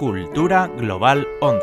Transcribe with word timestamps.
Cultura 0.00 0.66
Global 0.78 1.28
11. 1.42 1.62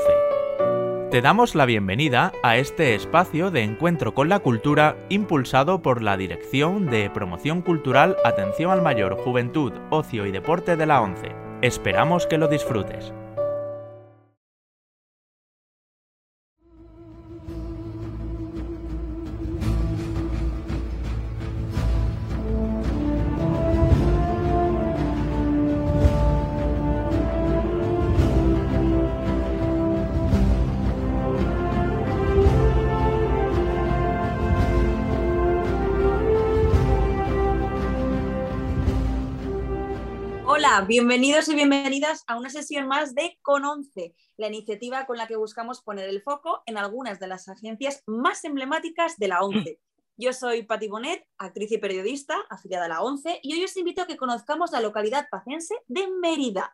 Te 1.09 1.24
damos 1.24 1.55
la 1.55 1.66
bienvenida 1.66 2.33
a 2.44 2.58
este 2.58 2.94
espacio 2.94 3.50
de 3.50 3.63
encuentro 3.63 4.13
con 4.13 4.29
la 4.29 4.38
cultura 4.42 4.96
impulsado 5.10 5.82
por 5.82 6.03
la 6.03 6.17
Dirección 6.17 6.85
de 6.85 7.09
Promoción 7.09 7.63
Cultural, 7.63 8.15
Atención 8.23 8.70
al 8.70 8.84
Mayor, 8.84 9.18
Juventud, 9.18 9.73
Ocio 9.89 10.27
y 10.27 10.31
Deporte 10.31 10.75
de 10.75 10.86
la 10.86 11.02
11. 11.02 11.31
Esperamos 11.63 12.27
que 12.27 12.38
lo 12.38 12.47
disfrutes. 12.47 13.11
Bienvenidos 40.88 41.50
y 41.50 41.55
bienvenidas 41.55 42.23
a 42.27 42.38
una 42.38 42.50
sesión 42.50 42.88
más 42.88 43.14
de 43.14 43.38
Con 43.41 43.66
11, 43.66 44.16
la 44.38 44.48
iniciativa 44.48 45.05
con 45.05 45.18
la 45.18 45.27
que 45.27 45.36
buscamos 45.36 45.82
poner 45.82 46.08
el 46.08 46.22
foco 46.22 46.63
en 46.66 46.77
algunas 46.77 47.20
de 47.20 47.27
las 47.27 47.50
agencias 47.50 48.04
más 48.08 48.46
emblemáticas 48.46 49.18
de 49.18 49.27
la 49.27 49.41
ONCE. 49.41 49.82
Yo 50.16 50.32
soy 50.32 50.63
Patti 50.63 50.88
Bonet, 50.88 51.27
actriz 51.38 51.73
y 51.73 51.77
periodista 51.77 52.38
afiliada 52.50 52.86
a 52.86 52.90
la 52.90 53.02
ONCE, 53.02 53.41
y 53.44 53.54
hoy 53.54 53.66
os 53.66 53.76
invito 53.76 54.04
a 54.04 54.08
que 54.08 54.16
conozcamos 54.16 54.72
la 54.72 54.80
localidad 54.80 55.27
pacense 55.30 55.76
de 55.88 56.08
Mérida. 56.22 56.73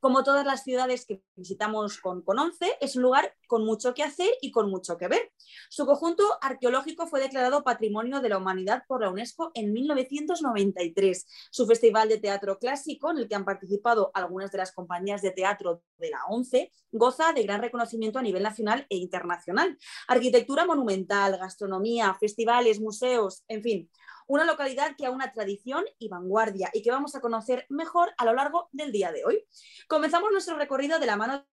Como 0.00 0.22
todas 0.22 0.44
las 0.44 0.64
ciudades 0.64 1.06
que 1.06 1.22
visitamos 1.36 1.98
con, 1.98 2.22
con 2.22 2.38
ONCE, 2.38 2.76
es 2.80 2.96
un 2.96 3.02
lugar 3.02 3.34
con 3.46 3.64
mucho 3.64 3.94
que 3.94 4.02
hacer 4.02 4.30
y 4.40 4.50
con 4.50 4.70
mucho 4.70 4.96
que 4.96 5.08
ver. 5.08 5.32
Su 5.70 5.86
conjunto 5.86 6.24
arqueológico 6.40 7.06
fue 7.06 7.20
declarado 7.20 7.64
Patrimonio 7.64 8.20
de 8.20 8.28
la 8.28 8.38
Humanidad 8.38 8.84
por 8.86 9.02
la 9.02 9.10
UNESCO 9.10 9.50
en 9.54 9.72
1993. 9.72 11.26
Su 11.50 11.66
festival 11.66 12.08
de 12.08 12.18
teatro 12.18 12.58
clásico, 12.58 13.10
en 13.10 13.18
el 13.18 13.28
que 13.28 13.34
han 13.34 13.44
participado 13.44 14.10
algunas 14.14 14.50
de 14.50 14.58
las 14.58 14.72
compañías 14.72 15.22
de 15.22 15.30
teatro 15.30 15.82
de 15.98 16.10
la 16.10 16.24
ONCE, 16.28 16.72
goza 16.92 17.32
de 17.32 17.42
gran 17.42 17.60
reconocimiento 17.60 18.18
a 18.18 18.22
nivel 18.22 18.42
nacional 18.42 18.86
e 18.88 18.96
internacional. 18.96 19.78
Arquitectura 20.08 20.64
monumental, 20.66 21.38
gastronomía, 21.38 22.14
festivales, 22.14 22.80
museos, 22.80 23.44
en 23.48 23.62
fin, 23.62 23.90
una 24.26 24.44
localidad 24.44 24.96
que 24.96 25.08
una 25.08 25.32
tradición 25.32 25.84
y 25.98 26.08
vanguardia 26.08 26.70
y 26.72 26.82
que 26.82 26.90
vamos 26.90 27.14
a 27.14 27.20
conocer 27.20 27.66
mejor 27.68 28.10
a 28.16 28.24
lo 28.24 28.34
largo 28.34 28.68
del 28.72 28.92
día 28.92 29.12
de 29.12 29.24
hoy. 29.24 29.44
Comenzamos 29.88 30.30
nuestro 30.32 30.56
recorrido 30.56 30.98
de 30.98 31.06
la 31.06 31.16
mano 31.16 31.38
de 31.38 31.44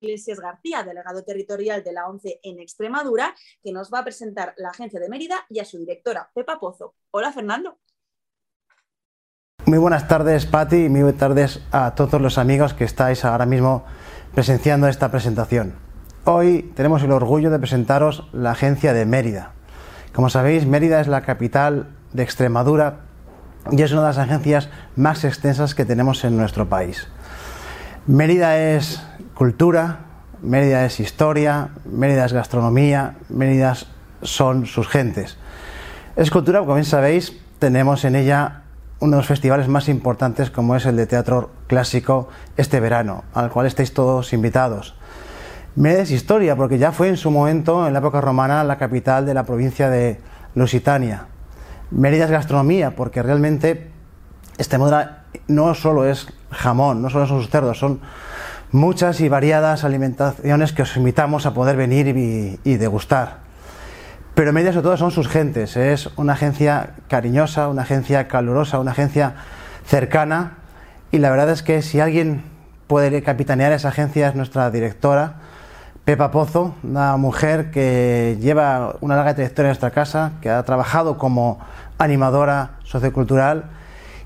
Iglesias 0.00 0.40
García, 0.40 0.82
delegado 0.82 1.24
territorial 1.24 1.84
de 1.84 1.92
la 1.92 2.08
ONCE 2.08 2.40
en 2.42 2.58
Extremadura, 2.58 3.34
que 3.62 3.72
nos 3.72 3.92
va 3.92 4.00
a 4.00 4.04
presentar 4.04 4.54
la 4.56 4.70
agencia 4.70 5.00
de 5.00 5.08
Mérida 5.08 5.46
y 5.48 5.60
a 5.60 5.64
su 5.64 5.78
directora, 5.78 6.30
Pepa 6.34 6.58
Pozo. 6.58 6.94
Hola, 7.10 7.32
Fernando. 7.32 7.78
Muy 9.66 9.78
buenas 9.78 10.08
tardes, 10.08 10.46
Patti, 10.46 10.86
y 10.86 10.88
muy 10.88 11.02
buenas 11.02 11.20
tardes 11.20 11.60
a 11.70 11.94
todos 11.94 12.20
los 12.20 12.38
amigos 12.38 12.74
que 12.74 12.84
estáis 12.84 13.24
ahora 13.24 13.46
mismo 13.46 13.84
presenciando 14.34 14.88
esta 14.88 15.10
presentación. 15.10 15.74
Hoy 16.24 16.72
tenemos 16.74 17.02
el 17.02 17.12
orgullo 17.12 17.50
de 17.50 17.58
presentaros 17.58 18.28
la 18.32 18.52
agencia 18.52 18.92
de 18.92 19.06
Mérida. 19.06 19.54
Como 20.12 20.28
sabéis, 20.28 20.66
Mérida 20.66 21.00
es 21.00 21.08
la 21.08 21.22
capital 21.22 21.99
de 22.12 22.22
Extremadura 22.22 23.00
y 23.70 23.82
es 23.82 23.92
una 23.92 24.02
de 24.02 24.06
las 24.08 24.18
agencias 24.18 24.68
más 24.96 25.24
extensas 25.24 25.74
que 25.74 25.84
tenemos 25.84 26.24
en 26.24 26.36
nuestro 26.36 26.68
país. 26.68 27.06
Mérida 28.06 28.58
es 28.58 29.02
cultura, 29.34 30.00
Mérida 30.42 30.84
es 30.86 31.00
historia, 31.00 31.68
Mérida 31.84 32.24
es 32.24 32.32
gastronomía, 32.32 33.16
Mérida 33.28 33.76
son 34.22 34.66
sus 34.66 34.88
gentes. 34.88 35.36
Es 36.16 36.30
cultura, 36.30 36.60
como 36.60 36.74
bien 36.74 36.84
sabéis, 36.84 37.36
tenemos 37.58 38.04
en 38.04 38.16
ella 38.16 38.62
uno 39.00 39.12
de 39.12 39.16
los 39.18 39.26
festivales 39.26 39.68
más 39.68 39.88
importantes 39.88 40.50
como 40.50 40.76
es 40.76 40.84
el 40.86 40.96
de 40.96 41.06
teatro 41.06 41.50
clásico 41.66 42.28
este 42.56 42.80
verano, 42.80 43.24
al 43.34 43.50
cual 43.50 43.66
estáis 43.66 43.94
todos 43.94 44.32
invitados. 44.32 44.94
Mérida 45.76 46.02
es 46.02 46.10
historia 46.10 46.56
porque 46.56 46.78
ya 46.78 46.92
fue 46.92 47.08
en 47.08 47.16
su 47.16 47.30
momento, 47.30 47.86
en 47.86 47.92
la 47.92 48.00
época 48.00 48.20
romana, 48.20 48.64
la 48.64 48.78
capital 48.78 49.24
de 49.24 49.34
la 49.34 49.44
provincia 49.44 49.88
de 49.88 50.20
Lusitania. 50.54 51.26
Mérida 51.90 52.26
gastronomía, 52.26 52.94
porque 52.94 53.22
realmente 53.22 53.90
Extremadura 54.58 55.24
no 55.48 55.74
solo 55.74 56.06
es 56.06 56.28
jamón, 56.50 57.02
no 57.02 57.10
solo 57.10 57.26
son 57.26 57.40
sus 57.40 57.50
cerdos, 57.50 57.78
son 57.78 58.00
muchas 58.72 59.20
y 59.20 59.28
variadas 59.28 59.84
alimentaciones 59.84 60.72
que 60.72 60.82
os 60.82 60.96
invitamos 60.96 61.46
a 61.46 61.54
poder 61.54 61.76
venir 61.76 62.08
y, 62.64 62.76
degustar. 62.76 63.38
Pero 64.34 64.52
Mérida 64.52 64.72
sobre 64.72 64.84
todo 64.84 64.96
son 64.96 65.10
sus 65.10 65.28
gentes, 65.28 65.76
es 65.76 66.10
una 66.16 66.34
agencia 66.34 66.94
cariñosa, 67.08 67.68
una 67.68 67.82
agencia 67.82 68.28
calurosa, 68.28 68.78
una 68.78 68.92
agencia 68.92 69.34
cercana 69.86 70.58
y 71.10 71.18
la 71.18 71.30
verdad 71.30 71.50
es 71.50 71.62
que 71.62 71.82
si 71.82 72.00
alguien 72.00 72.44
puede 72.86 73.22
capitanear 73.22 73.72
esa 73.72 73.88
agencia 73.88 74.28
es 74.28 74.34
nuestra 74.36 74.70
directora, 74.70 75.34
Pepa 76.04 76.30
Pozo, 76.30 76.74
una 76.82 77.16
mujer 77.16 77.70
que 77.70 78.38
lleva 78.40 78.96
una 79.00 79.16
larga 79.16 79.34
trayectoria 79.34 79.68
en 79.68 79.70
nuestra 79.70 79.90
casa, 79.90 80.32
que 80.40 80.48
ha 80.48 80.62
trabajado 80.62 81.18
como 81.18 81.60
animadora 82.00 82.78
sociocultural 82.82 83.70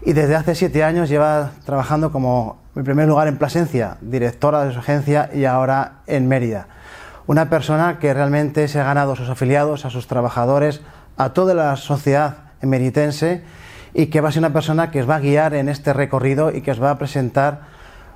y 0.03 0.13
desde 0.13 0.37
hace 0.37 0.55
siete 0.55 0.85
años 0.85 1.09
lleva 1.09 1.51
trabajando 1.67 2.13
como, 2.13 2.63
en 2.77 2.85
primer 2.85 3.09
lugar, 3.09 3.27
en 3.27 3.37
Plasencia, 3.37 3.99
directora 4.01 4.65
de 4.65 4.73
su 4.73 4.79
agencia 4.79 5.29
y 5.35 5.45
ahora 5.45 6.01
en 6.07 6.29
Mérida. 6.29 6.69
Una 7.27 7.51
persona 7.51 7.99
que 7.99 8.15
realmente 8.15 8.69
se 8.69 8.81
ha 8.81 8.85
ganado 8.85 9.13
a 9.13 9.17
sus 9.17 9.29
afiliados, 9.29 9.85
a 9.85 9.91
sus 9.91 10.07
trabajadores, 10.07 10.83
a 11.17 11.31
toda 11.31 11.55
la 11.55 11.77
sociedad 11.77 12.37
emeritense 12.63 13.43
y 13.93 14.07
que 14.07 14.21
va 14.21 14.29
a 14.29 14.33
ser 14.33 14.41
una 14.41 14.53
persona 14.53 14.91
que 14.91 15.01
os 15.01 15.11
va 15.11 15.17
a 15.17 15.21
guiar 15.21 15.55
en 15.55 15.69
este 15.69 15.93
recorrido 15.93 16.51
y 16.55 16.61
que 16.61 16.71
os 16.71 16.83
va 16.83 16.91
a 16.91 16.99
presentar 16.99 17.74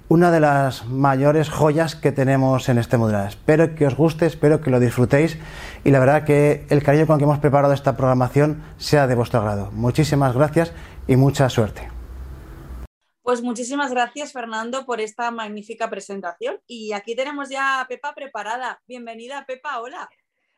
una 0.08 0.30
de 0.30 0.40
las 0.40 0.86
mayores 0.86 1.50
joyas 1.50 1.94
que 1.94 2.12
tenemos 2.12 2.70
en 2.70 2.78
este 2.78 2.96
modular. 2.96 3.28
Espero 3.28 3.74
que 3.74 3.86
os 3.86 3.94
guste, 3.94 4.24
espero 4.24 4.62
que 4.62 4.70
lo 4.70 4.80
disfrutéis 4.80 5.36
y 5.84 5.90
la 5.90 6.00
verdad 6.00 6.24
que 6.24 6.66
el 6.70 6.82
cariño 6.82 7.06
con 7.06 7.18
que 7.18 7.24
hemos 7.24 7.38
preparado 7.38 7.74
esta 7.74 7.96
programación 7.96 8.62
sea 8.78 9.06
de 9.06 9.14
vuestro 9.14 9.40
agrado. 9.40 9.70
Muchísimas 9.72 10.34
gracias 10.34 10.72
y 11.06 11.16
mucha 11.16 11.48
suerte. 11.50 11.88
Pues 13.22 13.42
muchísimas 13.42 13.90
gracias 13.90 14.32
Fernando 14.32 14.86
por 14.86 15.02
esta 15.02 15.30
magnífica 15.30 15.90
presentación 15.90 16.58
y 16.66 16.92
aquí 16.92 17.14
tenemos 17.14 17.50
ya 17.50 17.82
a 17.82 17.86
Pepa 17.86 18.14
preparada. 18.14 18.80
Bienvenida 18.88 19.44
Pepa, 19.46 19.80
hola. 19.80 20.08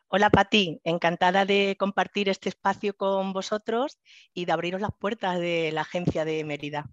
Hola 0.06 0.30
Pati, 0.30 0.80
encantada 0.84 1.44
de 1.44 1.76
compartir 1.76 2.28
este 2.28 2.48
espacio 2.48 2.96
con 2.96 3.32
vosotros 3.32 3.98
y 4.32 4.44
de 4.44 4.52
abriros 4.52 4.80
las 4.80 4.92
puertas 4.96 5.40
de 5.40 5.72
la 5.72 5.80
agencia 5.80 6.24
de 6.24 6.44
Mérida. 6.44 6.88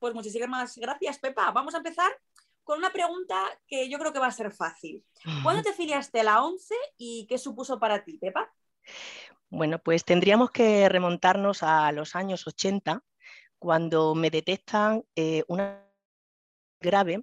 Pues 0.00 0.14
muchísimas 0.14 0.76
gracias, 0.78 1.18
Pepa. 1.18 1.50
Vamos 1.52 1.74
a 1.74 1.78
empezar 1.78 2.10
con 2.64 2.78
una 2.78 2.90
pregunta 2.90 3.36
que 3.66 3.88
yo 3.90 3.98
creo 3.98 4.12
que 4.12 4.18
va 4.18 4.28
a 4.28 4.32
ser 4.32 4.50
fácil. 4.50 5.04
¿Cuándo 5.42 5.62
te 5.62 5.70
afiliaste 5.70 6.20
a 6.20 6.24
la 6.24 6.42
ONCE 6.42 6.74
y 6.96 7.26
qué 7.28 7.36
supuso 7.36 7.78
para 7.78 8.02
ti, 8.02 8.16
Pepa? 8.16 8.50
Bueno, 9.50 9.78
pues 9.78 10.04
tendríamos 10.04 10.50
que 10.50 10.88
remontarnos 10.88 11.62
a 11.62 11.92
los 11.92 12.16
años 12.16 12.46
80, 12.46 13.04
cuando 13.58 14.14
me 14.14 14.30
detectan 14.30 15.04
eh, 15.16 15.44
una 15.48 15.86
grave 16.80 17.22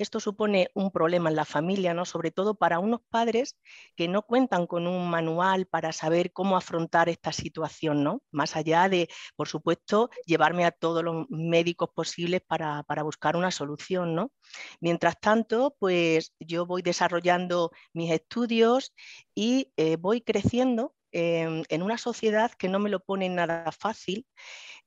esto 0.00 0.18
supone 0.18 0.70
un 0.74 0.90
problema 0.90 1.28
en 1.28 1.36
la 1.36 1.44
familia, 1.44 1.92
¿no? 1.92 2.04
sobre 2.04 2.30
todo 2.30 2.54
para 2.54 2.78
unos 2.78 3.00
padres 3.10 3.58
que 3.96 4.08
no 4.08 4.22
cuentan 4.22 4.66
con 4.66 4.86
un 4.86 5.10
manual 5.10 5.66
para 5.66 5.92
saber 5.92 6.32
cómo 6.32 6.56
afrontar 6.56 7.08
esta 7.08 7.32
situación, 7.32 8.02
¿no? 8.02 8.22
más 8.30 8.56
allá 8.56 8.88
de, 8.88 9.08
por 9.36 9.48
supuesto, 9.48 10.08
llevarme 10.24 10.64
a 10.64 10.70
todos 10.70 11.04
los 11.04 11.26
médicos 11.28 11.90
posibles 11.94 12.40
para, 12.40 12.84
buscar 13.02 13.36
una 13.36 13.50
solución. 13.50 14.14
¿no? 14.14 14.32
Mientras 14.80 15.20
tanto, 15.20 15.76
pues 15.78 16.32
yo 16.38 16.64
voy 16.64 16.80
desarrollando 16.80 17.70
mis 17.92 18.10
estudios 18.10 18.94
y 19.34 19.72
eh, 19.76 19.96
voy 19.96 20.22
creciendo 20.22 20.94
en 21.12 21.82
una 21.82 21.98
sociedad 21.98 22.52
que 22.52 22.68
no 22.68 22.78
me 22.78 22.88
lo 22.88 23.00
pone 23.00 23.28
nada 23.28 23.72
fácil. 23.72 24.26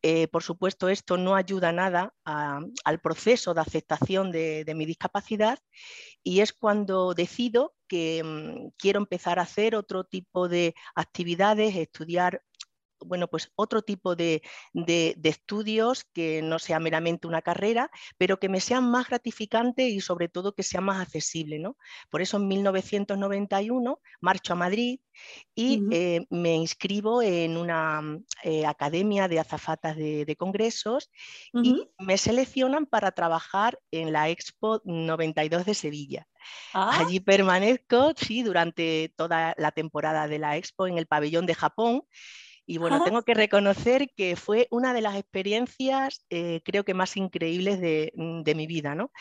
Eh, 0.06 0.28
por 0.28 0.44
supuesto, 0.44 0.90
esto 0.90 1.16
no 1.16 1.34
ayuda 1.36 1.72
nada 1.72 2.14
al 2.26 3.00
proceso 3.00 3.54
de 3.54 3.62
aceptación 3.62 4.32
de, 4.32 4.70
mi 4.76 4.86
discapacidad 4.86 5.60
y 6.22 6.42
es 6.42 6.52
cuando 6.52 7.14
decido 7.14 7.74
que 7.88 8.22
mm, 8.22 8.72
quiero 8.78 9.00
empezar 9.00 9.40
a 9.40 9.44
hacer 9.44 9.76
otro 9.76 10.04
tipo 10.04 10.50
de 10.50 10.76
actividades, 10.94 11.78
estudiar 11.78 12.42
bueno, 13.06 13.28
pues 13.28 13.52
otro 13.56 13.82
tipo 13.82 14.16
de, 14.16 14.42
estudios 15.24 16.06
que 16.14 16.42
no 16.42 16.60
sea 16.60 16.80
meramente 16.80 17.28
una 17.28 17.42
carrera, 17.42 17.90
pero 18.18 18.40
que 18.40 18.50
me 18.50 18.60
sean 18.60 18.90
más 18.90 19.08
gratificantes 19.08 19.90
y 19.90 20.02
sobre 20.02 20.30
todo 20.30 20.54
que 20.54 20.64
sea 20.64 20.82
más 20.82 21.02
accesible. 21.02 21.60
¿no? 21.60 21.78
Por 22.10 22.22
eso 22.22 22.38
en 22.38 22.48
1991 22.48 24.00
marcho 24.22 24.54
a 24.54 24.56
Madrid 24.56 25.00
y 25.56 25.84
eh, 25.92 26.26
me 26.30 26.56
inscribo 26.56 27.22
en 27.22 27.58
una 27.58 28.02
eh, 28.44 28.66
academia 28.66 29.28
de 29.28 29.40
azafatas 29.40 29.96
de, 29.96 30.36
congresos 30.38 31.12
y 31.54 31.88
me 32.00 32.18
seleccionan 32.18 32.86
para 32.86 33.12
trabajar 33.12 33.80
en 33.92 34.12
la 34.12 34.30
Expo 34.30 34.82
92 34.84 35.66
de 35.66 35.74
Sevilla. 35.74 36.28
Ah. 36.74 37.00
Allí 37.00 37.20
permanezco, 37.20 38.14
sí, 38.16 38.44
durante 38.44 39.14
toda 39.16 39.54
la 39.58 39.72
temporada 39.72 40.28
de 40.28 40.40
la 40.40 40.58
Expo 40.58 40.88
en 40.88 40.98
el 40.98 41.08
pabellón 41.08 41.46
de 41.46 41.56
Japón. 41.56 42.04
Y 42.66 42.78
bueno, 42.78 43.04
tengo 43.04 43.24
que 43.24 43.34
reconocer 43.34 44.10
que 44.16 44.36
fue 44.36 44.68
una 44.72 44.94
de 44.94 45.02
las 45.02 45.16
experiencias, 45.16 46.26
eh, 46.30 46.62
creo 46.64 46.86
que 46.86 46.94
más 46.94 47.18
increíbles 47.18 47.82
de, 47.82 48.14
mm, 48.16 48.44
mi 48.56 48.68
vida. 48.68 48.96
¿no? 48.96 49.12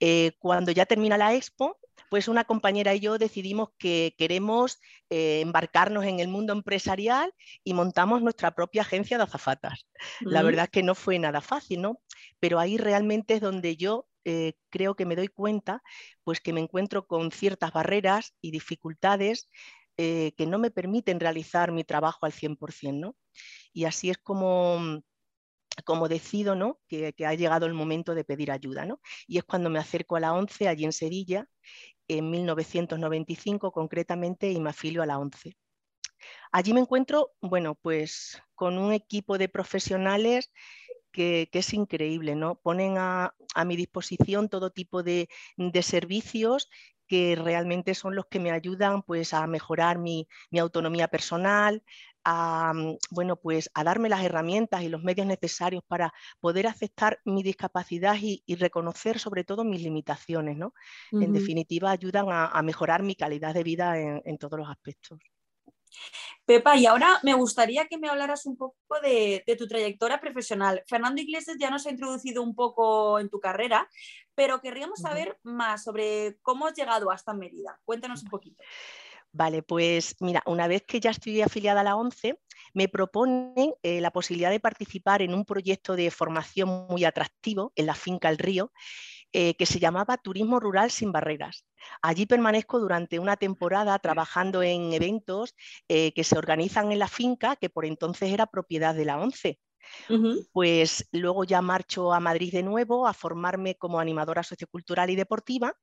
Eh, 0.00 0.32
cuando 0.38 0.72
ya 0.72 0.86
termina 0.86 1.18
la 1.18 1.34
expo, 1.34 1.78
pues 2.08 2.26
una 2.26 2.44
compañera 2.44 2.94
y 2.94 3.00
yo 3.00 3.18
decidimos 3.18 3.68
que 3.78 4.14
queremos 4.18 4.80
eh, 5.10 5.40
embarcarnos 5.42 6.04
en 6.04 6.20
el 6.20 6.28
mundo 6.28 6.52
empresarial 6.52 7.32
y 7.62 7.74
montamos 7.74 8.22
nuestra 8.22 8.52
propia 8.54 8.82
agencia 8.82 9.16
de 9.18 9.24
azafatas. 9.24 9.86
La 10.20 10.42
verdad 10.42 10.64
es 10.64 10.70
que 10.70 10.82
no 10.82 10.94
fue 10.94 11.18
nada 11.18 11.40
fácil, 11.40 11.82
¿no? 11.82 12.00
Pero 12.40 12.58
ahí 12.58 12.78
realmente 12.78 13.34
es 13.34 13.40
donde 13.40 13.76
yo 13.76 14.06
eh, 14.24 14.54
creo 14.68 14.96
que 14.96 15.06
me 15.06 15.16
doy 15.16 15.28
cuenta 15.28 15.82
pues 16.24 16.40
que 16.40 16.52
me 16.52 16.60
encuentro 16.60 17.06
con 17.06 17.30
ciertas 17.30 17.72
barreras 17.72 18.34
y 18.42 18.50
dificultades 18.50 19.48
eh, 20.02 20.32
que 20.34 20.46
no 20.46 20.58
me 20.58 20.70
permiten 20.70 21.20
realizar 21.20 21.72
mi 21.72 21.84
trabajo 21.84 22.24
al 22.24 22.32
100%. 22.32 22.98
¿no? 22.98 23.16
Y 23.74 23.84
así 23.84 24.08
es 24.08 24.16
como, 24.16 25.02
como 25.84 26.08
decido 26.08 26.54
¿no? 26.54 26.80
que, 26.88 27.12
ha 27.26 27.34
llegado 27.34 27.66
el 27.66 27.74
momento 27.74 28.14
de 28.14 28.24
pedir 28.24 28.50
ayuda. 28.50 28.86
¿no? 28.86 28.98
Y 29.26 29.36
es 29.36 29.44
cuando 29.44 29.68
me 29.68 29.78
acerco 29.78 30.16
a 30.16 30.20
la 30.20 30.32
ONCE 30.32 30.68
allí 30.68 30.86
en 30.86 30.94
Sevilla, 30.94 31.46
en 32.08 32.30
1995 32.30 33.72
concretamente, 33.72 34.50
y 34.50 34.58
me 34.58 34.70
afilio 34.70 35.02
a 35.02 35.06
la 35.06 35.18
ONCE. 35.18 35.54
Allí 36.50 36.72
me 36.72 36.80
encuentro, 36.80 37.32
bueno, 37.42 37.74
pues 37.74 38.42
con 38.54 38.78
un 38.78 38.94
equipo 38.94 39.36
de 39.36 39.50
profesionales 39.50 40.50
que, 41.12 41.50
es 41.52 41.74
increíble, 41.74 42.36
¿no? 42.36 42.54
Ponen 42.54 42.96
a, 42.96 43.34
mi 43.66 43.76
disposición 43.76 44.48
todo 44.48 44.70
tipo 44.70 45.02
de, 45.02 45.28
servicios 45.82 46.70
que 47.10 47.34
realmente 47.34 47.96
son 47.96 48.14
los 48.14 48.26
que 48.26 48.38
me 48.38 48.52
ayudan 48.52 49.02
pues, 49.02 49.34
a 49.34 49.44
mejorar 49.48 49.98
mi, 49.98 50.28
autonomía 50.56 51.08
personal, 51.08 51.82
a, 52.22 52.72
mm, 52.72 52.98
bueno, 53.10 53.34
pues, 53.34 53.68
a 53.74 53.82
darme 53.82 54.08
las 54.08 54.22
herramientas 54.22 54.82
y 54.84 54.88
los 54.88 55.02
medios 55.02 55.26
necesarios 55.26 55.82
para 55.88 56.14
poder 56.38 56.68
aceptar 56.68 57.18
mi 57.24 57.42
discapacidad 57.42 58.14
y, 58.20 58.44
reconocer 58.54 59.18
sobre 59.18 59.42
todo 59.42 59.64
mis 59.64 59.82
limitaciones. 59.82 60.56
¿no? 60.56 60.72
En 61.10 61.32
definitiva, 61.32 61.90
ayudan 61.90 62.26
a, 62.30 62.62
mejorar 62.62 63.02
mi 63.02 63.16
calidad 63.16 63.54
de 63.54 63.64
vida 63.64 63.98
en 63.98 64.38
todos 64.38 64.56
los 64.60 64.70
aspectos. 64.70 65.18
Pepa, 66.44 66.76
y 66.76 66.86
ahora 66.86 67.18
me 67.22 67.34
gustaría 67.34 67.86
que 67.86 67.98
me 67.98 68.08
hablaras 68.08 68.46
un 68.46 68.56
poco 68.56 68.76
de, 69.02 69.44
tu 69.58 69.66
trayectoria 69.66 70.20
profesional. 70.20 70.82
Fernando 70.86 71.20
Iglesias 71.20 71.56
ya 71.60 71.70
nos 71.70 71.86
ha 71.86 71.90
introducido 71.90 72.42
un 72.42 72.54
poco 72.54 73.18
en 73.20 73.28
tu 73.28 73.40
carrera, 73.40 73.88
pero 74.34 74.60
querríamos 74.60 75.00
saber 75.00 75.38
más 75.42 75.84
sobre 75.84 76.38
cómo 76.42 76.66
has 76.66 76.74
llegado 76.74 77.10
hasta 77.10 77.34
Mérida. 77.34 77.78
Cuéntanos 77.84 78.22
un 78.22 78.30
poquito. 78.30 78.62
Vale, 79.32 79.62
pues 79.62 80.16
mira, 80.18 80.42
una 80.46 80.66
vez 80.66 80.82
que 80.82 80.98
ya 80.98 81.10
estoy 81.10 81.40
afiliada 81.40 81.82
a 81.82 81.84
la 81.84 81.94
ONCE, 81.94 82.40
me 82.74 82.88
proponen 82.88 83.74
eh, 83.82 84.00
la 84.00 84.10
posibilidad 84.10 84.50
de 84.50 84.58
participar 84.58 85.22
en 85.22 85.34
un 85.34 85.44
proyecto 85.44 85.94
de 85.94 86.10
formación 86.10 86.86
muy 86.88 87.04
atractivo 87.04 87.72
en 87.76 87.86
la 87.86 87.94
finca 87.94 88.28
El 88.28 88.38
Río, 88.38 88.72
eh, 89.32 89.54
que 89.54 89.66
se 89.66 89.78
llamaba 89.78 90.16
Turismo 90.16 90.60
Rural 90.60 90.90
sin 90.90 91.12
Barreras. 91.12 91.64
Allí 92.02 92.26
permanezco 92.26 92.80
durante 92.80 93.18
una 93.18 93.36
temporada 93.36 93.98
trabajando 93.98 94.62
en 94.62 94.92
eventos 94.92 95.54
eh, 95.88 96.12
que 96.12 96.24
se 96.24 96.36
organizan 96.36 96.92
en 96.92 96.98
la 96.98 97.08
finca, 97.08 97.56
que 97.56 97.70
por 97.70 97.84
entonces 97.84 98.32
era 98.32 98.46
propiedad 98.46 98.94
de 98.94 99.04
la 99.04 99.18
ONCE. 99.18 99.58
Pues 100.52 101.08
luego 101.10 101.44
ya 101.44 101.62
marcho 101.62 102.12
a 102.12 102.20
Madrid 102.20 102.52
de 102.52 102.62
nuevo 102.62 103.06
a 103.06 103.14
formarme 103.14 103.76
como 103.76 103.98
animadora 103.98 104.42
sociocultural 104.42 105.10
y 105.10 105.16
deportiva 105.16 105.74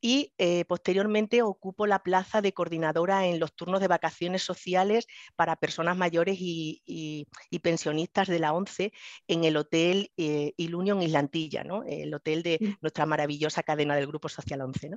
y 0.00 0.34
eh, 0.38 0.64
posteriormente 0.66 1.42
ocupo 1.42 1.86
la 1.86 2.00
plaza 2.00 2.40
de 2.40 2.52
coordinadora 2.52 3.26
en 3.26 3.40
los 3.40 3.54
turnos 3.54 3.80
de 3.80 3.88
vacaciones 3.88 4.42
sociales 4.42 5.06
para 5.36 5.56
personas 5.56 5.96
mayores 5.96 6.36
y, 6.40 7.26
pensionistas 7.62 8.28
de 8.28 8.38
la 8.38 8.52
ONCE 8.52 8.92
en 9.26 9.42
el 9.42 9.56
Hotel 9.56 10.12
eh, 10.16 10.52
Ilunion 10.56 11.02
Islantilla, 11.02 11.64
¿no? 11.64 11.82
el 11.82 12.14
hotel 12.14 12.44
de 12.44 12.76
nuestra 12.80 13.06
maravillosa 13.06 13.64
cadena 13.64 13.96
del 13.96 14.06
Grupo 14.06 14.28
Social 14.28 14.60
ONCE. 14.60 14.90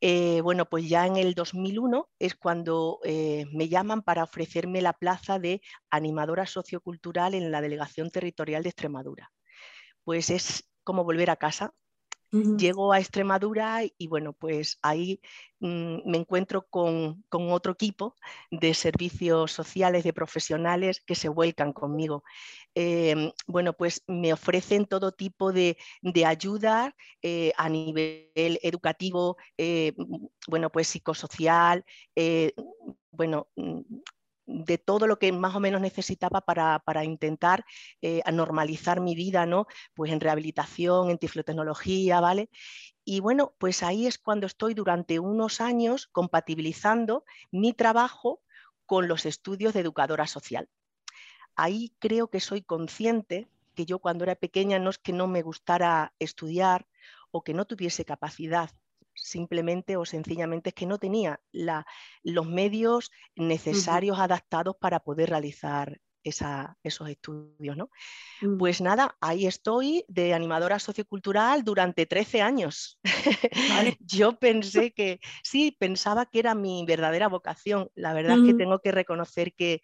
Eh, 0.00 0.40
bueno, 0.40 0.64
pues 0.64 0.88
ya 0.88 1.06
en 1.06 1.16
el 1.16 1.34
2001 1.34 2.08
es 2.18 2.36
cuando 2.36 3.00
me 3.04 3.68
llaman 3.68 4.02
para 4.02 4.24
ofrecerme 4.24 4.80
la 4.80 4.94
plaza 4.94 5.38
de 5.38 5.60
animadora 5.90 6.46
sociocultural 6.46 7.34
en 7.34 7.50
la 7.50 7.60
Delegación 7.60 8.10
Territorial 8.10 8.62
de 8.62 8.70
Extremadura. 8.70 9.30
Pues 10.04 10.30
es 10.30 10.70
como 10.84 11.04
volver 11.04 11.30
a 11.30 11.36
casa, 11.36 11.74
Llego 12.32 12.92
a 12.92 13.00
Extremadura 13.00 13.80
y 13.98 14.06
bueno, 14.06 14.32
pues 14.32 14.78
ahí 14.82 15.20
mm, 15.58 16.08
me 16.08 16.18
encuentro 16.18 16.66
con, 16.68 17.24
otro 17.30 17.72
equipo 17.72 18.14
de 18.52 18.72
servicios 18.74 19.50
sociales, 19.50 20.04
de 20.04 20.12
profesionales 20.12 21.02
que 21.04 21.16
se 21.16 21.28
vuelcan 21.28 21.72
conmigo. 21.72 22.22
Em, 22.74 23.32
bueno, 23.48 23.72
pues 23.72 24.04
me 24.06 24.32
ofrecen 24.32 24.86
todo 24.86 25.10
tipo 25.10 25.52
de, 25.52 25.76
ayuda 26.24 26.94
eh, 27.22 27.52
a 27.56 27.68
nivel 27.68 28.30
educativo, 28.62 29.36
eh, 29.58 29.92
bueno, 30.46 30.70
pues 30.70 30.86
psicosocial, 30.86 31.84
eh, 32.14 32.52
bueno, 33.10 33.48
mm, 33.56 33.80
de 34.52 34.78
todo 34.78 35.06
lo 35.06 35.18
que 35.18 35.32
más 35.32 35.54
o 35.54 35.60
menos 35.60 35.80
necesitaba 35.80 36.40
para, 36.40 37.04
intentar 37.04 37.64
eh, 38.02 38.22
normalizar 38.32 39.00
mi 39.00 39.14
vida, 39.14 39.46
¿no? 39.46 39.66
Pues 39.94 40.12
en 40.12 40.20
rehabilitación, 40.20 41.10
en 41.10 41.18
tiflotecnología, 41.18 42.20
¿vale? 42.20 42.50
Y 43.04 43.20
bueno, 43.20 43.54
pues 43.58 43.82
ahí 43.82 44.06
es 44.06 44.18
cuando 44.18 44.46
estoy 44.46 44.74
durante 44.74 45.18
unos 45.18 45.60
años 45.60 46.08
compatibilizando 46.08 47.24
mi 47.50 47.72
trabajo 47.72 48.42
con 48.86 49.08
los 49.08 49.24
estudios 49.24 49.72
de 49.72 49.80
educadora 49.80 50.26
social. 50.26 50.68
Ahí 51.54 51.94
creo 51.98 52.28
que 52.28 52.40
soy 52.40 52.62
consciente 52.62 53.48
que 53.74 53.86
yo 53.86 54.00
cuando 54.00 54.24
era 54.24 54.34
pequeña 54.34 54.78
no 54.78 54.90
es 54.90 54.98
que 54.98 55.12
no 55.12 55.28
me 55.28 55.42
gustara 55.42 56.12
estudiar 56.18 56.86
o 57.30 57.42
que 57.42 57.54
no 57.54 57.64
tuviese 57.66 58.04
capacidad, 58.04 58.70
simplemente 59.14 59.96
o 59.96 60.04
sencillamente 60.04 60.70
es 60.70 60.74
que 60.74 60.86
no 60.86 60.98
tenía 60.98 61.40
los 62.22 62.46
medios 62.46 63.10
necesarios 63.36 64.18
adaptados 64.18 64.76
para 64.80 65.00
poder 65.00 65.30
realizar 65.30 66.00
esos 66.22 67.08
estudios. 67.08 67.76
¿no? 67.76 67.90
Mm. 68.42 68.58
Pues 68.58 68.80
nada, 68.80 69.16
ahí 69.20 69.46
estoy 69.46 70.04
de 70.08 70.34
animadora 70.34 70.78
sociocultural 70.78 71.64
durante 71.64 72.06
13 72.06 72.42
años. 72.42 72.98
Yo 74.00 74.38
pensé 74.38 74.92
que, 74.92 75.20
sí, 75.42 75.76
pensaba 75.78 76.26
que 76.26 76.40
era 76.40 76.54
mi 76.54 76.84
verdadera 76.86 77.28
vocación. 77.28 77.90
La 77.94 78.12
verdad 78.12 78.38
es 78.38 78.44
que 78.44 78.54
tengo 78.54 78.80
que 78.80 78.92
reconocer 78.92 79.54
que, 79.54 79.82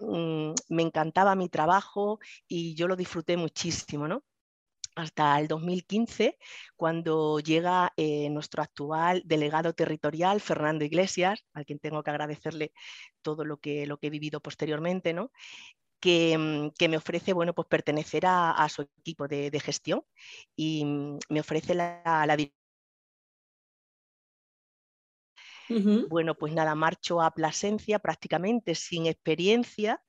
mm, 0.00 0.52
me 0.74 0.82
encantaba 0.82 1.34
mi 1.34 1.48
trabajo 1.48 2.18
y 2.46 2.74
yo 2.74 2.86
lo 2.86 2.96
disfruté 2.96 3.36
muchísimo. 3.36 4.06
¿no? 4.08 4.22
Hasta 4.94 5.38
el 5.40 5.48
2015, 5.48 6.38
cuando 6.76 7.40
llega 7.40 7.92
eh, 7.96 8.30
nuestro 8.30 8.62
actual 8.62 9.22
delegado 9.24 9.72
territorial, 9.74 10.40
Fernando 10.40 10.84
Iglesias, 10.84 11.44
al 11.52 11.64
quien 11.66 11.78
tengo 11.78 12.02
que 12.02 12.10
agradecerle 12.10 12.72
todo 13.22 13.44
lo 13.44 13.58
que, 13.58 13.86
lo 13.86 13.98
que 13.98 14.08
he 14.08 14.10
vivido 14.10 14.40
posteriormente, 14.40 15.12
¿no? 15.12 15.30
Que, 16.00 16.36
mm, 16.38 16.88
me 16.88 16.96
ofrece 16.96 17.32
bueno, 17.32 17.54
pues 17.54 17.68
pertenecer 17.68 18.24
a, 18.26 18.68
su 18.68 18.82
equipo 18.82 19.28
de, 19.28 19.60
gestión 19.60 20.02
y 20.56 20.84
mm, 20.84 21.18
me 21.30 21.40
ofrece 21.40 21.74
la, 21.74 22.02
la 22.26 22.36
Bueno, 26.10 26.34
pues 26.34 26.52
nada, 26.52 26.74
marcho 26.74 27.22
a 27.22 27.30
Plasencia 27.30 27.98
prácticamente 27.98 28.74
sin 28.74 29.06
experiencia, 29.06 30.02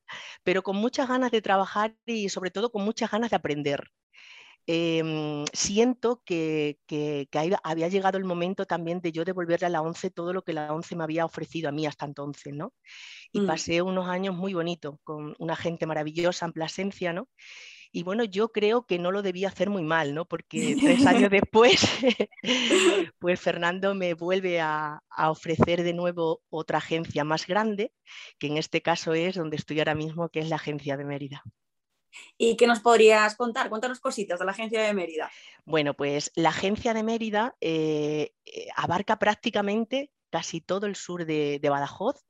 pero 0.44 0.63
con 0.63 0.75
muchas 0.75 1.08
ganas 1.08 1.32
de 1.32 1.42
trabajar 1.42 1.96
y 2.06 2.30
sobre 2.30 2.51
todo 2.51 2.72
con 2.72 2.84
muchas 2.84 3.12
ganas 3.12 3.30
de 3.30 3.38
aprender. 3.38 3.89
Em, 4.67 5.45
siento 5.53 6.24
que, 6.25 6.79
había 7.63 7.88
llegado 7.88 8.17
el 8.17 8.25
momento 8.25 8.65
también 8.65 9.00
de 9.00 9.12
yo 9.12 9.24
devolverle 9.24 9.67
a 9.67 9.69
la 9.69 9.81
ONCE 9.81 10.10
todo 10.10 10.34
lo 10.34 10.43
que 10.43 10.53
la 10.53 10.74
ONCE 10.74 10.95
me 10.95 11.03
había 11.03 11.25
ofrecido 11.25 11.69
a 11.69 11.72
mí 11.72 11.86
hasta 11.86 12.05
entonces, 12.05 12.53
¿no? 12.53 12.74
Y 13.31 13.41
mm. 13.41 13.48
pasé 13.48 13.81
unos 13.81 14.07
años 14.07 14.36
muy 14.36 14.53
bonitos 14.53 14.95
con 15.03 15.36
una 15.38 15.55
gente 15.55 15.86
maravillosa 15.86 16.45
en 16.45 16.53
Plasencia, 16.53 17.13
¿no? 17.13 17.27
Y 17.91 18.03
bueno, 18.03 18.25
yo 18.25 18.51
creo 18.51 18.86
que 18.86 19.00
no 19.00 19.12
lo 19.12 19.22
debía 19.22 19.48
hacer 19.48 19.69
muy 19.69 19.84
mal, 19.84 20.13
¿no? 20.13 20.25
Porque 20.25 20.75
tres 20.77 21.05
años 21.05 21.29
después, 21.31 21.88
pues 23.19 23.39
Fernando 23.39 23.95
me 23.95 24.15
vuelve 24.15 24.60
a, 24.60 25.01
ofrecer 25.29 25.81
de 25.84 25.93
nuevo 25.93 26.41
otra 26.50 26.79
agencia 26.79 27.24
más 27.24 27.48
grande, 27.48 27.93
que 28.38 28.48
en 28.48 28.57
este 28.57 28.81
caso 28.81 29.13
es 29.13 29.36
donde 29.36 29.55
estoy 29.55 29.79
ahora 29.79 29.95
mismo, 29.95 30.27
que 30.27 30.39
es 30.39 30.50
la 30.50 30.57
agencia 30.57 30.98
de 30.98 31.05
Mérida. 31.05 31.43
¿Y 32.38 32.57
qué 32.57 32.67
nos 32.67 32.79
podrías 32.79 33.36
contar? 33.36 33.69
Cuéntanos 33.69 34.00
cositas 34.00 34.39
de 34.39 34.45
la 34.45 34.51
agencia 34.51 34.81
de 34.81 34.93
Mérida. 34.93 35.31
Bueno, 35.65 35.93
pues 35.93 36.31
la 36.36 36.50
agencia 36.50 36.93
de 36.93 37.03
Mérida 37.03 37.55
eh, 37.62 38.34
eh, 38.45 38.67
abarca 38.75 39.17
prácticamente 39.17 40.12
casi 40.29 40.62
todo 40.62 40.86
el 40.86 40.95
sur 40.95 41.25
de, 41.25 41.60
Badajoz. 41.63 42.25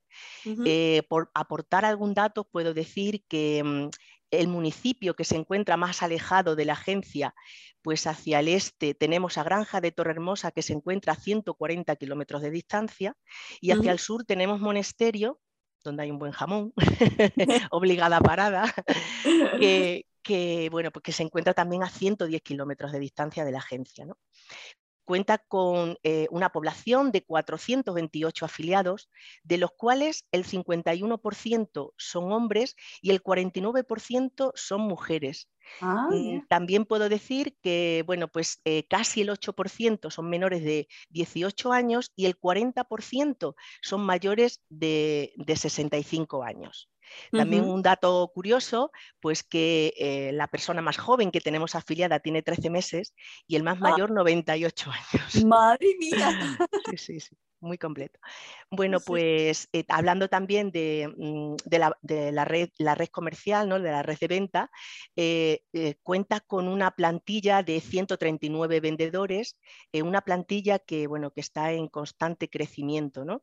Eh, 0.65 1.03
por 1.09 1.29
aportar 1.33 1.83
algún 1.83 2.13
dato, 2.13 2.45
puedo 2.45 2.73
decir 2.73 3.25
que 3.27 3.61
mm, 3.63 3.89
el 4.31 4.47
municipio 4.47 5.15
que 5.15 5.25
se 5.25 5.35
encuentra 5.35 5.77
más 5.77 6.03
alejado 6.03 6.55
de 6.55 6.65
la 6.65 6.73
agencia, 6.73 7.33
pues 7.81 8.07
hacia 8.07 8.39
el 8.39 8.47
este 8.47 8.93
tenemos 8.93 9.37
a 9.37 9.43
Granja 9.43 9.81
de 9.81 9.91
Torrehermosa 9.91 10.51
que 10.51 10.61
se 10.61 10.73
encuentra 10.73 11.13
a 11.13 11.17
140 11.17 11.95
kilómetros 11.95 12.41
de 12.41 12.51
distancia 12.51 13.15
y 13.61 13.71
hacia 13.71 13.91
el 13.91 13.99
sur 13.99 14.23
tenemos 14.23 14.59
Monesterio, 14.59 15.39
donde 15.85 16.03
hay 16.03 16.11
un 16.11 16.19
buen 16.19 16.33
jamón, 16.33 16.73
obligada 17.71 18.19
parada, 18.19 18.73
que, 20.21 20.69
bueno, 20.71 20.91
pues 20.91 21.03
que 21.03 21.11
se 21.11 21.23
encuentra 21.23 21.53
también 21.53 21.83
a 21.83 21.89
110 21.89 22.41
kilómetros 22.41 22.91
de 22.91 22.99
distancia 22.99 23.45
de 23.45 23.51
la 23.51 23.59
agencia. 23.59 24.05
¿no? 24.05 24.17
Cuenta 25.05 25.37
con 25.37 25.97
eh, 26.03 26.27
una 26.31 26.49
población 26.51 27.11
de 27.11 27.23
428 27.23 28.45
afiliados, 28.45 29.09
de 29.43 29.57
los 29.57 29.71
cuales 29.71 30.25
el 30.31 30.43
51% 30.45 31.93
son 31.97 32.31
hombres 32.31 32.75
y 33.01 33.11
el 33.11 33.23
49% 33.23 34.51
son 34.55 34.81
mujeres. 34.81 35.49
Ah, 35.81 36.07
mm, 36.11 36.47
también 36.47 36.85
puedo 36.85 37.09
decir 37.09 37.55
que 37.61 38.03
bueno, 38.05 38.27
pues, 38.27 38.61
eh, 38.65 38.85
casi 38.87 39.21
el 39.21 39.29
8% 39.29 40.11
son 40.11 40.29
menores 40.29 40.63
de 40.63 40.87
18 41.09 41.71
años 41.71 42.11
y 42.15 42.25
el 42.25 42.37
40% 42.37 43.55
son 43.81 44.01
mayores 44.01 44.61
de, 44.69 45.33
de 45.37 45.55
65 45.55 46.43
años. 46.43 46.89
También 47.31 47.65
un 47.65 47.81
dato 47.81 48.31
curioso, 48.33 48.91
pues 49.19 49.43
que 49.43 49.93
eh, 49.97 50.31
la 50.33 50.47
persona 50.47 50.81
más 50.81 50.97
joven 50.97 51.31
que 51.31 51.41
tenemos 51.41 51.75
afiliada 51.75 52.19
tiene 52.19 52.41
13 52.41 52.69
meses 52.69 53.13
y 53.47 53.55
el 53.55 53.63
más 53.63 53.77
ah. 53.77 53.89
mayor 53.91 54.11
98 54.11 54.91
años. 54.91 55.45
Madre 55.45 55.95
mía. 55.99 56.59
sí, 56.91 56.97
sí, 56.97 57.19
sí 57.19 57.35
muy 57.61 57.77
completo. 57.77 58.19
Bueno, 58.69 58.99
pues 58.99 59.67
eh, 59.73 59.85
hablando 59.89 60.29
también 60.29 60.71
de, 60.71 61.11
mm, 61.17 61.55
la, 61.71 62.45
red, 62.45 62.69
la, 62.77 62.95
red, 62.95 63.07
comercial, 63.07 63.67
¿no? 63.67 63.79
de 63.79 63.91
la 63.91 64.03
red 64.03 64.17
de 64.19 64.27
venta, 64.27 64.71
eh, 65.15 65.63
cuenta 66.03 66.41
con 66.41 66.67
una 66.67 66.91
plantilla 66.91 67.63
de 67.63 67.81
139 67.81 68.79
vendedores, 68.81 69.57
una 69.93 70.21
plantilla 70.21 70.79
que, 70.79 71.07
bueno, 71.07 71.31
que 71.31 71.41
está 71.41 71.71
en 71.71 71.87
constante 71.87 72.49
crecimiento. 72.49 73.25
¿no? 73.25 73.41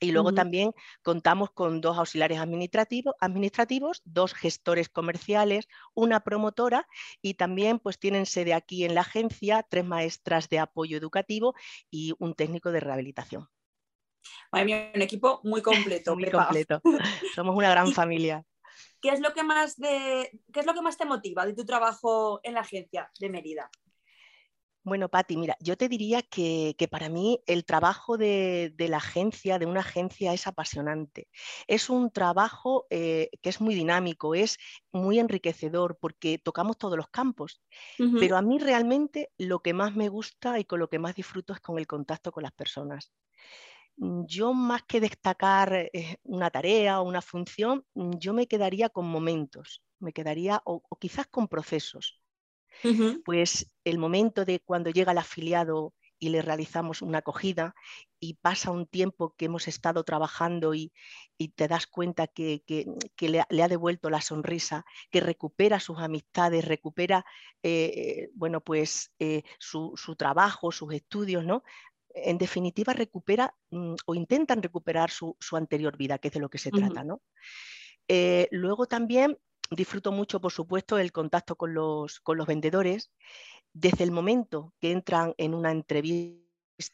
Y 0.00 0.12
luego 0.12 0.32
también 0.32 0.72
contamos 1.02 1.50
con 1.50 1.80
dos 1.80 1.96
auxiliares 1.98 2.38
administrativos, 2.38 3.14
administrativos, 3.20 4.02
dos 4.04 4.34
gestores 4.34 4.88
comerciales, 4.88 5.68
una 5.94 6.20
promotora 6.20 6.86
y 7.22 7.34
también 7.34 7.78
pues 7.78 7.98
tienen 7.98 8.26
sede 8.26 8.54
aquí 8.54 8.84
en 8.84 8.94
la 8.94 9.02
agencia 9.02 9.66
tres 9.68 9.84
maestras 9.84 10.48
de 10.48 10.58
apoyo 10.58 10.96
educativo 10.98 11.54
y 11.90 12.14
un 12.18 12.34
técnico 12.34 12.72
de 12.72 12.80
rehabilitación. 12.80 13.48
Madre 14.52 14.92
un 14.94 15.02
equipo 15.02 15.40
muy 15.44 15.62
completo. 15.62 16.16
muy 16.16 16.30
completo. 16.30 16.80
Somos 17.34 17.56
una 17.56 17.70
gran 17.70 17.92
familia. 17.92 18.44
¿Qué 19.00 19.10
es, 19.10 19.20
lo 19.20 19.32
que 19.32 19.42
más 19.42 19.76
¿Qué 19.76 20.30
es 20.52 20.66
lo 20.66 20.74
que 20.74 20.82
más 20.82 20.96
te 20.96 21.04
motiva 21.04 21.46
de 21.46 21.54
tu 21.54 21.64
trabajo 21.64 22.40
en 22.42 22.54
la 22.54 22.60
agencia 22.60 23.10
de 23.18 23.30
Mérida? 23.30 23.70
Bueno, 24.86 25.08
Patti, 25.08 25.36
mira, 25.36 25.56
yo 25.58 25.76
te 25.76 25.88
diría 25.88 26.22
que, 26.22 26.76
para 26.88 27.08
mí 27.08 27.42
el 27.48 27.64
trabajo 27.64 28.16
de, 28.16 28.72
la 28.78 28.98
agencia, 28.98 29.58
de 29.58 29.66
una 29.66 29.80
agencia, 29.80 30.32
es 30.32 30.46
apasionante. 30.46 31.26
Es 31.66 31.90
un 31.90 32.12
trabajo 32.12 32.86
eh, 32.90 33.30
que 33.42 33.48
es 33.48 33.60
muy 33.60 33.74
dinámico, 33.74 34.36
es 34.36 34.58
muy 34.92 35.18
enriquecedor 35.18 35.98
porque 36.00 36.38
tocamos 36.38 36.78
todos 36.78 36.96
los 36.96 37.08
campos. 37.08 37.60
Pero 38.20 38.36
a 38.36 38.42
mí 38.42 38.60
realmente 38.60 39.32
lo 39.38 39.58
que 39.58 39.74
más 39.74 39.96
me 39.96 40.08
gusta 40.08 40.60
y 40.60 40.64
con 40.64 40.78
lo 40.78 40.88
que 40.88 41.00
más 41.00 41.16
disfruto 41.16 41.52
es 41.52 41.58
con 41.58 41.78
el 41.78 41.88
contacto 41.88 42.30
con 42.30 42.44
las 42.44 42.52
personas. 42.52 43.10
Mm, 43.96 44.24
yo 44.26 44.52
más 44.54 44.84
que 44.84 45.00
destacar 45.00 45.90
eh, 45.92 46.18
una 46.22 46.50
tarea 46.50 47.00
o 47.00 47.08
una 47.08 47.22
función, 47.22 47.84
mm, 47.94 48.18
yo 48.18 48.32
me 48.34 48.46
quedaría 48.46 48.88
con 48.88 49.08
momentos, 49.08 49.82
me 49.98 50.12
quedaría 50.12 50.62
o 50.64 50.80
quizás 51.00 51.26
con 51.26 51.48
procesos 51.48 52.20
pues 53.24 53.70
el 53.84 53.98
momento 53.98 54.44
de 54.44 54.60
cuando 54.60 54.90
llega 54.90 55.12
el 55.12 55.18
afiliado 55.18 55.92
y 56.18 56.30
le 56.30 56.42
realizamos 56.42 57.02
una 57.02 57.18
acogida 57.18 57.74
y 58.18 58.34
pasa 58.34 58.70
un 58.70 58.86
tiempo 58.86 59.34
que 59.36 59.46
hemos 59.46 59.68
estado 59.68 60.04
trabajando 60.04 60.74
y, 60.74 60.92
te 61.54 61.68
das 61.68 61.86
cuenta 61.86 62.26
que, 62.26 62.62
le, 63.20 63.40
ha 63.40 63.68
devuelto 63.68 64.08
la 64.08 64.20
sonrisa, 64.20 64.86
que 65.10 65.20
recupera 65.20 65.80
sus 65.80 65.98
amistades, 65.98 66.64
recupera 66.64 67.24
eh, 67.62 68.30
bueno, 68.34 68.60
pues, 68.60 69.12
eh, 69.18 69.42
su, 69.58 69.94
trabajo, 70.16 70.72
sus 70.72 70.94
estudios, 70.94 71.44
¿no? 71.44 71.62
En 72.14 72.38
definitiva, 72.38 72.94
recupera 72.94 73.54
mm, 73.70 73.94
o 74.06 74.14
intentan 74.14 74.62
recuperar 74.62 75.10
su, 75.10 75.36
anterior 75.52 75.98
vida, 75.98 76.18
que 76.18 76.28
es 76.28 76.34
de 76.34 76.40
lo 76.40 76.48
que 76.48 76.58
se 76.58 76.70
trata. 76.70 77.04
¿no? 77.04 77.20
Eh, 78.08 78.48
luego 78.50 78.86
también 78.86 79.38
disfruto 79.70 80.12
mucho, 80.12 80.40
por 80.40 80.52
supuesto, 80.52 80.98
el 80.98 81.12
contacto 81.12 81.56
con 81.56 81.74
los, 81.74 82.20
con 82.20 82.36
los 82.38 82.46
vendedores. 82.46 83.10
Desde 83.72 84.04
el 84.04 84.10
momento 84.10 84.72
que 84.80 84.92
entran 84.92 85.34
en 85.38 85.54
una 85.54 85.70
entrevista, 85.70 86.45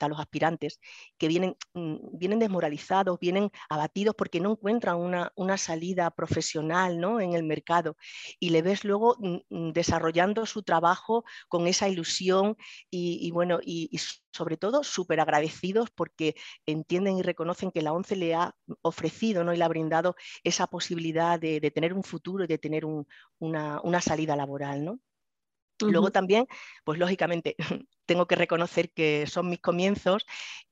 los 0.08 0.20
aspirantes 0.20 0.80
que 1.18 1.28
vienen, 1.28 1.56
mm, 1.74 2.18
vienen 2.18 2.38
desmoralizados, 2.38 3.18
vienen 3.18 3.50
abatidos 3.68 4.14
porque 4.14 4.40
no 4.40 4.52
encuentran 4.52 4.96
una, 4.98 5.30
salida 5.58 6.10
profesional 6.10 6.98
¿no? 6.98 7.20
en 7.20 7.34
el 7.34 7.42
mercado 7.42 7.96
y 8.40 8.50
le 8.50 8.62
ves 8.62 8.84
luego 8.84 9.16
mm, 9.18 9.36
mm, 9.50 9.72
desarrollando 9.72 10.46
su 10.46 10.62
trabajo 10.62 11.24
con 11.48 11.66
esa 11.66 11.88
ilusión 11.88 12.56
y, 12.90 13.30
bueno, 13.32 13.58
y, 13.62 13.90
sobre 14.32 14.56
todo 14.56 14.82
súper 14.82 15.20
agradecidos 15.20 15.90
porque 15.90 16.34
entienden 16.66 17.18
y 17.18 17.22
reconocen 17.22 17.70
que 17.70 17.82
la 17.82 17.92
ONCE 17.92 18.16
le 18.16 18.34
ha 18.34 18.54
ofrecido 18.80 19.44
¿no? 19.44 19.52
y 19.52 19.58
le 19.58 19.64
ha 19.64 19.68
brindado 19.68 20.16
esa 20.42 20.66
posibilidad 20.66 21.38
de, 21.38 21.60
tener 21.70 21.92
un 21.92 22.02
futuro 22.02 22.44
y 22.44 22.46
de 22.46 22.58
tener 22.58 22.84
una, 23.38 23.80
una, 23.82 24.00
salida 24.00 24.36
laboral. 24.36 24.84
¿no? 24.84 25.00
Luego 25.80 26.10
también, 26.10 26.46
pues 26.84 26.98
lógicamente, 26.98 27.56
tengo 28.06 28.26
que 28.26 28.36
reconocer 28.36 28.90
que 28.92 29.26
son 29.26 29.48
mis 29.48 29.60
comienzos 29.60 30.26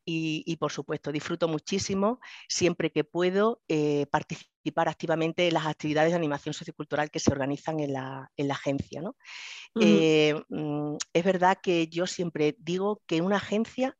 y, 0.05 0.57
por 0.57 0.73
supuesto, 0.73 1.13
disfruto 1.13 1.47
muchísimo 1.47 2.21
siempre 2.49 2.91
que 2.91 3.05
puedo 3.05 3.63
eh, 3.69 4.07
participar 4.11 4.89
activamente 4.89 5.47
en 5.47 5.55
las 5.55 5.67
actividades 5.67 6.11
de 6.11 6.17
animación 6.17 6.53
sociocultural 6.53 7.11
que 7.11 7.21
se 7.21 7.31
organizan 7.31 7.79
en 7.81 7.93
la, 7.93 8.31
agencia. 8.51 9.03
Eh, 9.81 10.35
mm, 10.49 10.97
es 11.13 11.25
verdad 11.25 11.59
que 11.63 11.87
yo 11.87 12.07
siempre 12.07 12.57
digo 12.59 13.03
que 13.07 13.21
una 13.21 13.37
agencia 13.37 13.97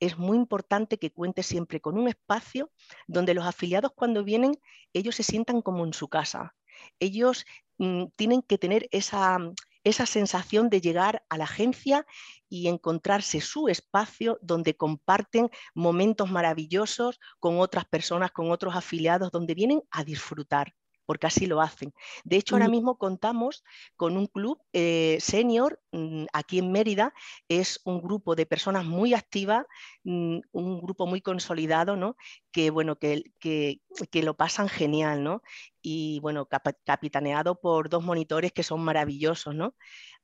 es 0.00 0.16
muy 0.16 0.38
importante 0.38 0.98
que 0.98 1.12
cuente 1.12 1.42
siempre 1.42 1.80
con 1.80 1.98
un 1.98 2.08
espacio 2.08 2.70
donde 3.06 3.34
los 3.34 3.44
afiliados 3.44 3.92
cuando 3.94 4.24
vienen, 4.24 4.58
ellos 4.94 5.14
se 5.14 5.22
sientan 5.22 5.60
como 5.60 5.84
en 5.84 5.92
su 5.92 6.08
casa. 6.08 6.54
Ellos 6.98 7.44
mm, 7.76 8.04
tienen 8.16 8.40
que 8.40 8.56
tener 8.56 8.88
esa, 8.92 9.36
esa 9.84 10.06
sensación 10.06 10.68
de 10.68 10.80
llegar 10.80 11.24
a 11.28 11.38
la 11.38 11.44
agencia 11.44 12.06
y 12.48 12.68
encontrarse 12.68 13.40
su 13.40 13.68
espacio 13.68 14.38
donde 14.42 14.76
comparten 14.76 15.50
momentos 15.74 16.30
maravillosos 16.30 17.18
con 17.38 17.58
otras 17.58 17.84
personas, 17.86 18.32
con 18.32 18.50
otros 18.50 18.76
afiliados, 18.76 19.30
donde 19.30 19.54
vienen 19.54 19.82
a 19.90 20.04
disfrutar 20.04 20.74
porque 21.10 21.26
así 21.26 21.46
lo 21.46 21.60
hacen. 21.60 21.92
De 22.22 22.36
hecho, 22.36 22.54
ahora 22.54 22.68
mismo 22.68 22.96
contamos 22.96 23.64
con 23.96 24.16
un 24.16 24.28
club 24.28 24.62
eh, 24.72 25.18
senior 25.20 25.80
mm, 25.90 26.26
aquí 26.32 26.60
en 26.60 26.70
Mérida. 26.70 27.12
Es 27.48 27.80
un 27.84 28.00
grupo 28.00 28.36
de 28.36 28.46
personas 28.46 28.84
muy 28.84 29.12
activas, 29.12 29.66
mm, 30.04 30.38
un 30.52 30.80
grupo 30.80 31.08
muy 31.08 31.20
consolidado, 31.20 31.96
¿no? 31.96 32.16
que, 32.52 32.70
bueno, 32.70 32.94
que, 32.96 33.24
que, 33.40 33.80
lo 34.22 34.34
pasan 34.36 34.68
genial. 34.68 35.24
¿no? 35.24 35.42
Y 35.82 36.20
bueno, 36.20 36.46
capitaneado 36.84 37.60
por 37.60 37.88
dos 37.88 38.04
monitores 38.04 38.52
que 38.52 38.62
son 38.62 38.80
maravillosos, 38.80 39.52
¿no? 39.52 39.74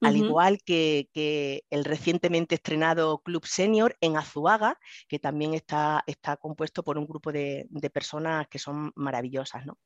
Al 0.00 0.16
igual 0.16 0.58
que, 0.64 1.64
el 1.68 1.84
recientemente 1.84 2.54
estrenado 2.54 3.22
Club 3.24 3.44
Senior 3.44 3.96
en 4.00 4.16
Azuaga, 4.16 4.78
que 5.08 5.18
también 5.18 5.54
está, 5.54 6.04
está 6.06 6.36
compuesto 6.36 6.84
por 6.84 6.96
un 6.96 7.06
grupo 7.08 7.32
de, 7.32 7.66
de 7.70 7.90
personas 7.90 8.46
que 8.46 8.60
son 8.60 8.92
maravillosas. 8.94 9.66
¿no? 9.66 9.78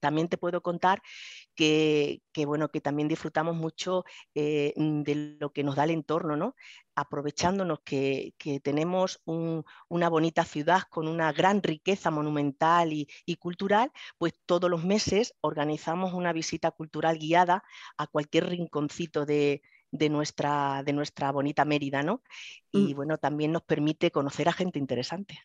También 0.00 0.28
te 0.28 0.38
puedo 0.38 0.60
contar 0.62 1.02
que, 1.54 2.20
bueno, 2.46 2.68
que 2.68 2.80
también 2.80 3.08
disfrutamos 3.08 3.56
mucho 3.56 4.04
eh, 4.34 4.72
mm, 4.76 5.02
de 5.02 5.36
lo 5.40 5.52
que 5.52 5.64
nos 5.64 5.76
da 5.76 5.84
el 5.84 5.90
entorno, 5.90 6.36
¿no? 6.36 6.54
aprovechándonos 6.96 7.80
que, 7.84 8.34
tenemos 8.62 9.20
una 9.26 10.08
bonita 10.08 10.44
ciudad 10.44 10.82
con 10.90 11.08
una 11.08 11.30
gran 11.32 11.62
riqueza 11.62 12.10
monumental 12.10 12.92
y, 12.92 13.36
cultural, 13.36 13.92
pues 14.18 14.32
todos 14.46 14.70
los 14.70 14.82
meses 14.82 15.34
organizamos 15.42 16.14
una 16.14 16.32
visita 16.32 16.70
cultural 16.70 17.18
guiada 17.18 17.62
a 17.98 18.06
cualquier 18.06 18.48
rinconcito 18.48 19.26
de, 19.26 19.60
nuestra, 19.92 20.82
de 20.84 20.92
nuestra 20.94 21.30
bonita 21.32 21.66
Mérida, 21.66 22.02
¿no? 22.02 22.22
Y 22.72 22.94
mm. 22.94 22.96
bueno, 22.96 23.18
también 23.18 23.52
nos 23.52 23.62
permite 23.62 24.10
conocer 24.10 24.48
a 24.48 24.52
gente 24.52 24.78
interesante 24.78 25.38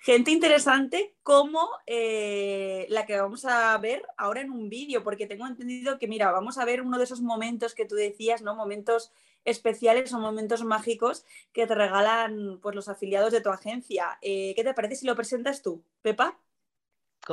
gente 0.00 0.30
interesante 0.30 1.14
como 1.22 1.68
eh, 1.86 2.86
la 2.88 3.04
que 3.06 3.20
vamos 3.20 3.44
a 3.44 3.76
ver 3.78 4.02
ahora 4.16 4.40
en 4.40 4.50
un 4.50 4.68
vídeo, 4.70 5.04
porque 5.04 5.26
tengo 5.26 5.46
entendido 5.46 5.98
que, 5.98 6.08
mira, 6.08 6.32
vamos 6.32 6.58
a 6.58 6.64
ver 6.64 6.80
uno 6.80 6.98
de 6.98 7.04
esos 7.04 7.20
momentos 7.20 7.74
que 7.74 7.84
tú 7.84 7.94
decías, 7.94 8.42
¿no? 8.42 8.56
Momentos 8.56 9.12
especiales 9.44 10.12
o 10.12 10.18
momentos 10.18 10.64
mágicos 10.64 11.24
que 11.52 11.66
te 11.66 11.74
regalan 11.74 12.58
pues, 12.60 12.74
los 12.74 12.88
afiliados 12.88 13.32
de 13.32 13.42
tu 13.42 13.50
agencia. 13.50 14.18
Eh, 14.22 14.54
¿Qué 14.56 14.64
te 14.64 14.74
parece 14.74 14.96
si 14.96 15.06
lo 15.06 15.14
presentas 15.14 15.62
tú, 15.62 15.84
Pepa? 16.02 16.38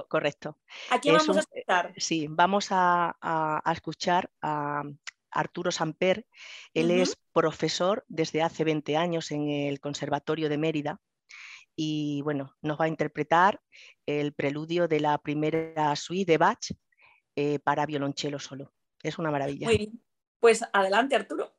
correcto. 0.09 0.57
Aquí 0.89 1.09
vamos 1.09 1.37
a 1.37 1.39
escuchar. 1.39 1.93
Sí, 1.95 2.27
vamos 2.29 2.67
a, 2.71 3.63
escuchar 3.71 4.29
a 4.41 4.83
Arturo 5.31 5.71
Samper. 5.71 6.27
Él 6.73 6.91
es 6.91 7.17
profesor 7.31 8.03
desde 8.09 8.41
hace 8.41 8.65
20 8.65 8.97
años 8.97 9.31
en 9.31 9.49
el 9.49 9.79
Conservatorio 9.79 10.49
de 10.49 10.57
Mérida 10.57 10.99
y 11.79 12.21
bueno, 12.23 12.55
nos 12.61 12.77
va 12.81 12.85
a 12.85 12.89
interpretar 12.89 13.61
el 14.07 14.33
preludio 14.33 14.87
de 14.87 14.99
la 14.99 15.17
primera 15.19 15.95
suite 15.95 16.31
de 16.31 16.37
Bach 16.39 16.71
eh, 17.35 17.59
para 17.59 17.85
violonchelo 17.85 18.39
solo. 18.39 18.73
Es 19.03 19.19
una 19.19 19.29
maravilla. 19.29 19.67
Muy 19.67 19.77
bien. 19.77 20.03
Pues 20.39 20.65
adelante, 20.73 21.15
Arturo. 21.15 21.56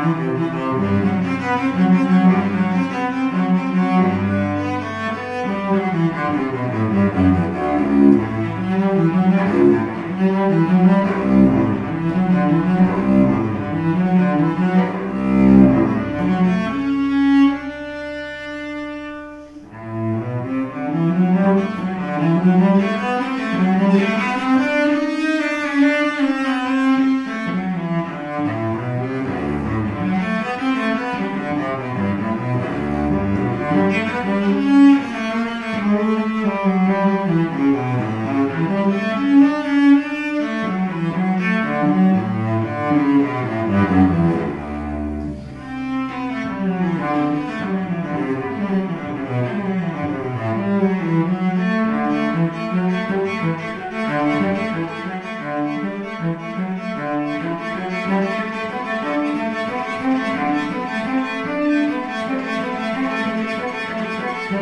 Thank 0.00 0.18
you. 2.12 2.17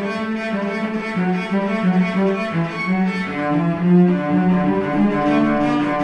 Thank 0.09 0.37
you. 5.91 5.96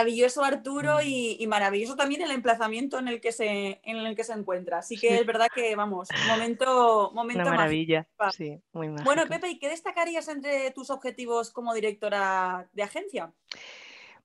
Maravilloso 0.00 0.42
Arturo 0.42 0.96
mm. 0.96 1.06
y, 1.38 1.46
maravilloso 1.46 1.96
también 1.96 2.22
el 2.22 2.30
emplazamiento 2.30 2.98
en 2.98 3.08
el 3.08 3.20
que 3.20 3.32
se, 3.32 3.80
en 3.84 3.96
el 3.98 4.16
que 4.16 4.24
se 4.24 4.32
encuentra. 4.32 4.78
Así 4.78 4.96
que 4.96 5.18
es 5.18 5.26
verdad 5.26 5.48
que, 5.54 5.76
vamos, 5.76 6.08
momento, 6.28 7.10
momento 7.14 7.42
Una 7.42 7.50
maravilla, 7.50 8.08
sí, 8.32 8.58
muy 8.72 8.88
Bueno, 9.04 9.26
Pepe, 9.28 9.48
¿y 9.50 9.58
qué 9.58 9.68
destacarías 9.68 10.28
entre 10.28 10.70
tus 10.70 10.90
objetivos 10.90 11.50
como 11.50 11.74
directora 11.74 12.68
de 12.72 12.82
agencia? 12.82 13.32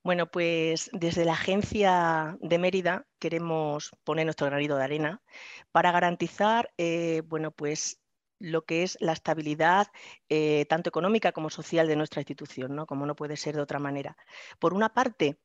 Bueno, 0.03 0.29
pues 0.29 0.89
desde 0.93 1.25
la 1.25 1.33
agencia 1.33 2.37
de 2.39 2.59
Mérida 2.59 3.07
queremos 3.19 3.91
poner 4.03 4.25
nuestro 4.25 4.45
granito 4.47 4.77
de 4.77 4.83
arena 4.83 5.21
para 5.71 5.91
garantizar, 5.91 6.71
eh, 6.77 7.23
bueno, 7.25 7.51
pues 7.51 7.99
lo 8.39 8.65
que 8.65 8.83
es 8.83 8.97
la 8.99 9.13
estabilidad 9.13 9.87
eh, 10.29 10.65
tanto 10.69 10.89
económica 10.89 11.31
como 11.31 11.49
social 11.49 11.87
de 11.87 11.95
nuestra 11.95 12.21
institución, 12.21 12.75
¿no? 12.75 12.85
como 12.85 13.05
no 13.05 13.15
puede 13.15 13.37
ser 13.37 13.55
de 13.55 13.61
otra 13.61 13.79
manera. 13.79 14.15
Por 14.59 14.73
una 14.73 14.93
parte, 14.93 15.39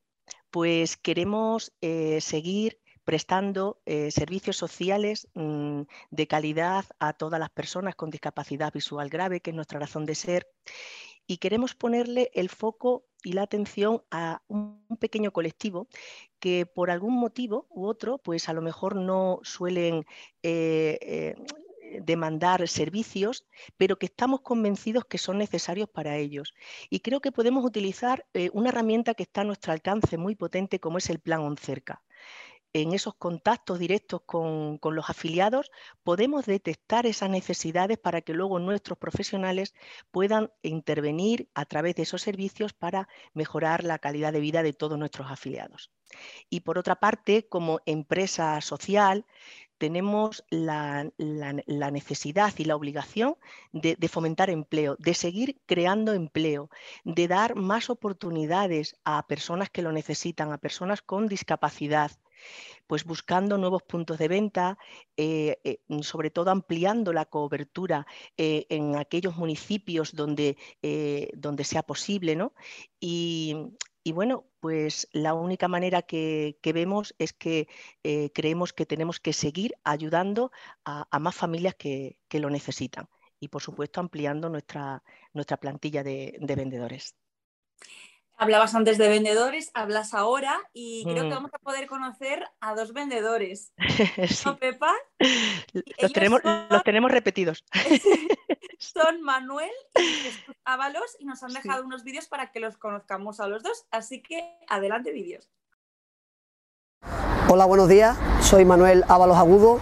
pues 0.51 0.97
queremos 0.97 1.73
eh, 1.81 2.21
seguir 2.21 2.79
prestando 3.05 3.81
eh, 3.87 4.11
servicios 4.11 4.57
sociales 4.57 5.29
mm, 5.35 5.83
de 6.11 6.27
calidad 6.27 6.85
a 6.99 7.13
todas 7.13 7.41
las 7.41 7.51
personas 7.51 7.97
con 7.97 8.11
discapacidad 8.11 8.73
visual 8.73 9.09
grave, 9.09 9.41
que 9.41 9.51
es 9.51 9.57
nuestra 9.57 9.81
razón 9.81 10.07
de 10.07 10.15
ser, 10.15 10.49
y 11.27 11.39
queremos 11.39 11.75
ponerle 11.75 12.31
el 12.35 12.49
foco 12.49 13.05
y 13.23 13.33
la 13.33 13.43
atención 13.43 14.03
a 14.11 14.43
un 14.49 14.85
pequeño 14.99 15.33
colectivo 15.33 15.89
que 16.39 16.67
por 16.67 16.91
algún 16.91 17.15
motivo 17.15 17.67
u 17.71 17.87
otro, 17.87 18.19
pues 18.19 18.49
a 18.49 18.53
lo 18.53 18.63
mejor 18.63 18.97
no 18.97 19.41
suelen 19.43 20.05
eh, 20.43 21.35
demandar 22.03 22.67
servicios, 22.69 23.47
pero 23.77 23.99
que 23.99 24.07
estamos 24.07 24.41
convencidos 24.43 25.05
que 25.05 25.19
son 25.19 25.39
necesarios 25.39 25.89
para 25.89 26.17
ellos. 26.17 26.55
Y 26.89 27.01
creo 27.01 27.21
que 27.21 27.33
podemos 27.33 27.65
utilizar 27.65 28.27
eh, 28.35 28.51
una 28.53 28.69
herramienta 28.71 29.15
que 29.15 29.25
está 29.25 29.43
a 29.43 29.45
nuestro 29.45 29.73
alcance 29.73 30.17
muy 30.17 30.35
potente 30.35 30.81
como 30.81 30.99
es 30.99 31.11
el 31.11 31.21
Plan 31.21 31.41
ONCERCA. 31.41 32.03
en 32.73 32.93
esos 32.93 33.15
contactos 33.17 33.81
directos 33.81 34.23
con, 34.25 34.79
los 34.83 35.11
afiliados, 35.11 35.71
podemos 36.05 36.47
detectar 36.47 37.05
esas 37.07 37.29
necesidades 37.29 37.99
para 37.99 38.21
que 38.23 38.33
luego 38.33 38.61
nuestros 38.61 38.97
profesionales 38.97 39.75
puedan 40.13 40.53
intervenir 40.63 41.49
a 41.55 41.65
través 41.65 41.97
de 41.97 42.03
esos 42.05 42.23
servicios 42.23 42.73
para 42.73 43.09
mejorar 43.35 43.83
la 43.83 43.99
calidad 43.99 44.33
de 44.33 44.41
vida 44.41 44.63
de 44.63 44.73
todos 44.73 44.99
nuestros 44.99 45.31
afiliados. 45.31 45.91
Y 46.49 46.61
por 46.61 46.79
otra 46.79 46.97
parte, 46.97 47.49
como 47.49 47.81
empresa 47.87 48.61
social, 48.61 49.27
tenemos 49.81 50.45
la, 50.51 51.11
necesidad 51.91 52.53
y 52.59 52.67
la 52.67 52.77
obligación 52.77 53.37
de, 53.73 53.97
fomentar 54.09 54.51
empleo, 54.51 54.95
de 54.99 55.15
seguir 55.15 55.59
creando 55.65 56.13
empleo, 56.13 56.69
de 57.05 57.27
dar 57.27 57.55
más 57.57 57.89
oportunidades 57.89 58.95
a 59.05 59.27
personas 59.27 59.71
que 59.71 59.81
lo 59.81 59.91
necesitan, 59.91 60.53
a 60.53 60.59
personas 60.59 61.01
con 61.01 61.29
discapacidad, 61.29 62.11
pues 62.87 63.05
buscando 63.05 63.57
nuevos 63.57 63.83
puntos 63.83 64.19
de 64.19 64.29
venta, 64.29 64.77
eh, 65.17 65.59
eh, 65.65 65.79
sobre 66.03 66.29
todo 66.29 66.51
ampliando 66.51 67.15
la 67.15 67.25
cobertura 67.25 68.07
eh, 68.37 68.67
en 68.69 68.97
aquellos 68.97 69.37
municipios 69.37 70.15
donde, 70.15 70.59
donde 71.35 71.65
sea 71.65 71.83
posible, 71.83 72.37
¿no? 72.37 72.53
Y 74.03 74.13
bueno, 74.13 74.47
pues 74.61 75.09
la 75.13 75.35
única 75.35 75.69
manera 75.69 76.03
que, 76.03 76.59
vemos 76.75 77.15
es 77.19 77.33
que 77.33 77.69
eh, 78.03 78.31
creemos 78.33 78.73
que 78.73 78.87
tenemos 78.87 79.21
que 79.21 79.33
seguir 79.33 79.75
ayudando 79.85 80.53
a, 80.85 81.19
más 81.19 81.35
familias 81.35 81.75
que, 81.75 82.17
lo 82.33 82.51
necesitan 82.51 83.09
y 83.39 83.49
por 83.49 83.63
supuesto 83.63 84.01
ampliando 84.01 84.49
nuestra, 84.49 85.03
nuestra 85.35 85.59
plantilla 85.59 86.03
de, 86.03 86.37
vendedores. 86.41 87.15
Hablabas 88.43 88.75
antes 88.75 88.97
de 88.97 89.07
vendedores, 89.11 89.71
hablas 89.75 90.15
ahora 90.15 90.59
y 90.73 91.05
creo 91.05 91.25
que 91.25 91.29
mm. 91.29 91.35
vamos 91.35 91.51
a 91.53 91.59
poder 91.59 91.87
conocer 91.87 92.43
a 92.63 92.75
dos 92.75 92.95
vendedores. 92.95 93.75
¿No, 94.47 94.57
Pepa? 94.57 94.95
Los 96.01 96.11
tenemos, 96.15 96.41
los 96.71 96.83
tenemos 96.83 97.11
repetidos. 97.11 97.63
son 98.79 99.21
Manuel 99.21 99.69
y 99.95 100.03
Jesús 100.03 100.57
Ábalos 100.65 101.19
y 101.19 101.27
nos 101.27 101.43
han 101.43 101.53
dejado 101.53 101.85
unos 101.85 102.03
vídeos 102.03 102.29
para 102.29 102.51
que 102.51 102.61
los 102.61 102.79
conozcamos 102.79 103.41
a 103.41 103.47
los 103.47 103.63
dos. 103.63 103.85
Así 103.91 104.23
que 104.23 104.57
adelante 104.71 105.13
vídeos. 105.13 105.51
Hola, 107.47 107.67
buenos 107.67 107.91
días. 107.91 108.17
Soy 108.41 108.65
Manuel 108.65 109.05
Ábalos 109.09 109.37
Agudo, 109.37 109.81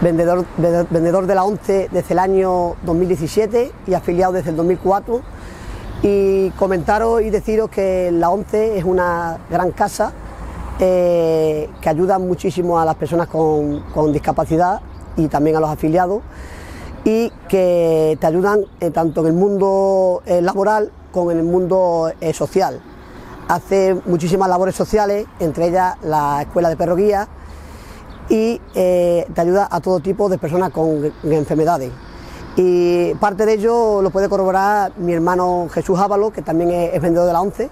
vendedor, 0.00 0.46
vendedor 0.56 1.26
de 1.26 1.34
la 1.34 1.44
ONCE 1.44 1.90
desde 1.92 2.14
el 2.14 2.20
año 2.20 2.74
2017 2.84 3.70
y 3.86 3.92
afiliado 3.92 4.32
desde 4.32 4.48
el 4.48 4.56
2004. 4.56 5.22
Y 6.02 6.50
comentaros 6.50 7.22
y 7.22 7.30
deciros 7.30 7.70
que 7.70 8.10
la 8.12 8.30
ONCE 8.30 8.78
es 8.78 8.84
una 8.84 9.38
gran 9.50 9.72
casa 9.72 10.12
eh, 10.78 11.68
que 11.80 11.88
ayuda 11.88 12.20
muchísimo 12.20 12.78
a 12.78 12.84
las 12.84 12.94
personas 12.94 13.26
con, 13.26 13.80
con 13.92 14.12
discapacidad 14.12 14.80
y 15.16 15.26
también 15.26 15.56
a 15.56 15.60
los 15.60 15.70
afiliados 15.70 16.22
y 17.04 17.32
que 17.48 18.16
te 18.20 18.26
ayudan 18.28 18.60
eh, 18.78 18.92
tanto 18.92 19.22
en 19.22 19.26
el 19.28 19.32
mundo 19.32 20.22
eh, 20.24 20.40
laboral 20.40 20.92
como 21.10 21.32
en 21.32 21.38
el 21.38 21.44
mundo 21.44 22.12
social. 22.32 22.80
Hace 23.48 23.96
muchísimas 24.06 24.48
labores 24.48 24.76
sociales, 24.76 25.26
entre 25.40 25.68
ellas 25.68 25.96
la 26.02 26.42
escuela 26.42 26.68
de 26.68 26.76
perro 26.76 26.94
guía 26.94 27.26
y 28.28 28.60
te 28.74 29.40
ayuda 29.40 29.68
a 29.70 29.80
todo 29.80 30.00
tipo 30.00 30.28
de 30.28 30.36
personas 30.36 30.70
con 30.70 31.12
enfermedades. 31.24 31.90
Y 32.60 33.14
parte 33.14 33.46
de 33.46 33.52
ello 33.52 34.02
lo 34.02 34.10
puede 34.10 34.28
corroborar 34.28 34.90
mi 34.96 35.12
hermano 35.12 35.68
Jesús 35.70 35.96
Ávalo, 35.96 36.32
que 36.32 36.42
también 36.42 36.72
es, 36.72 37.00
vendedor 37.00 37.28
de 37.28 37.32
la 37.32 37.40
ONCE, 37.40 37.70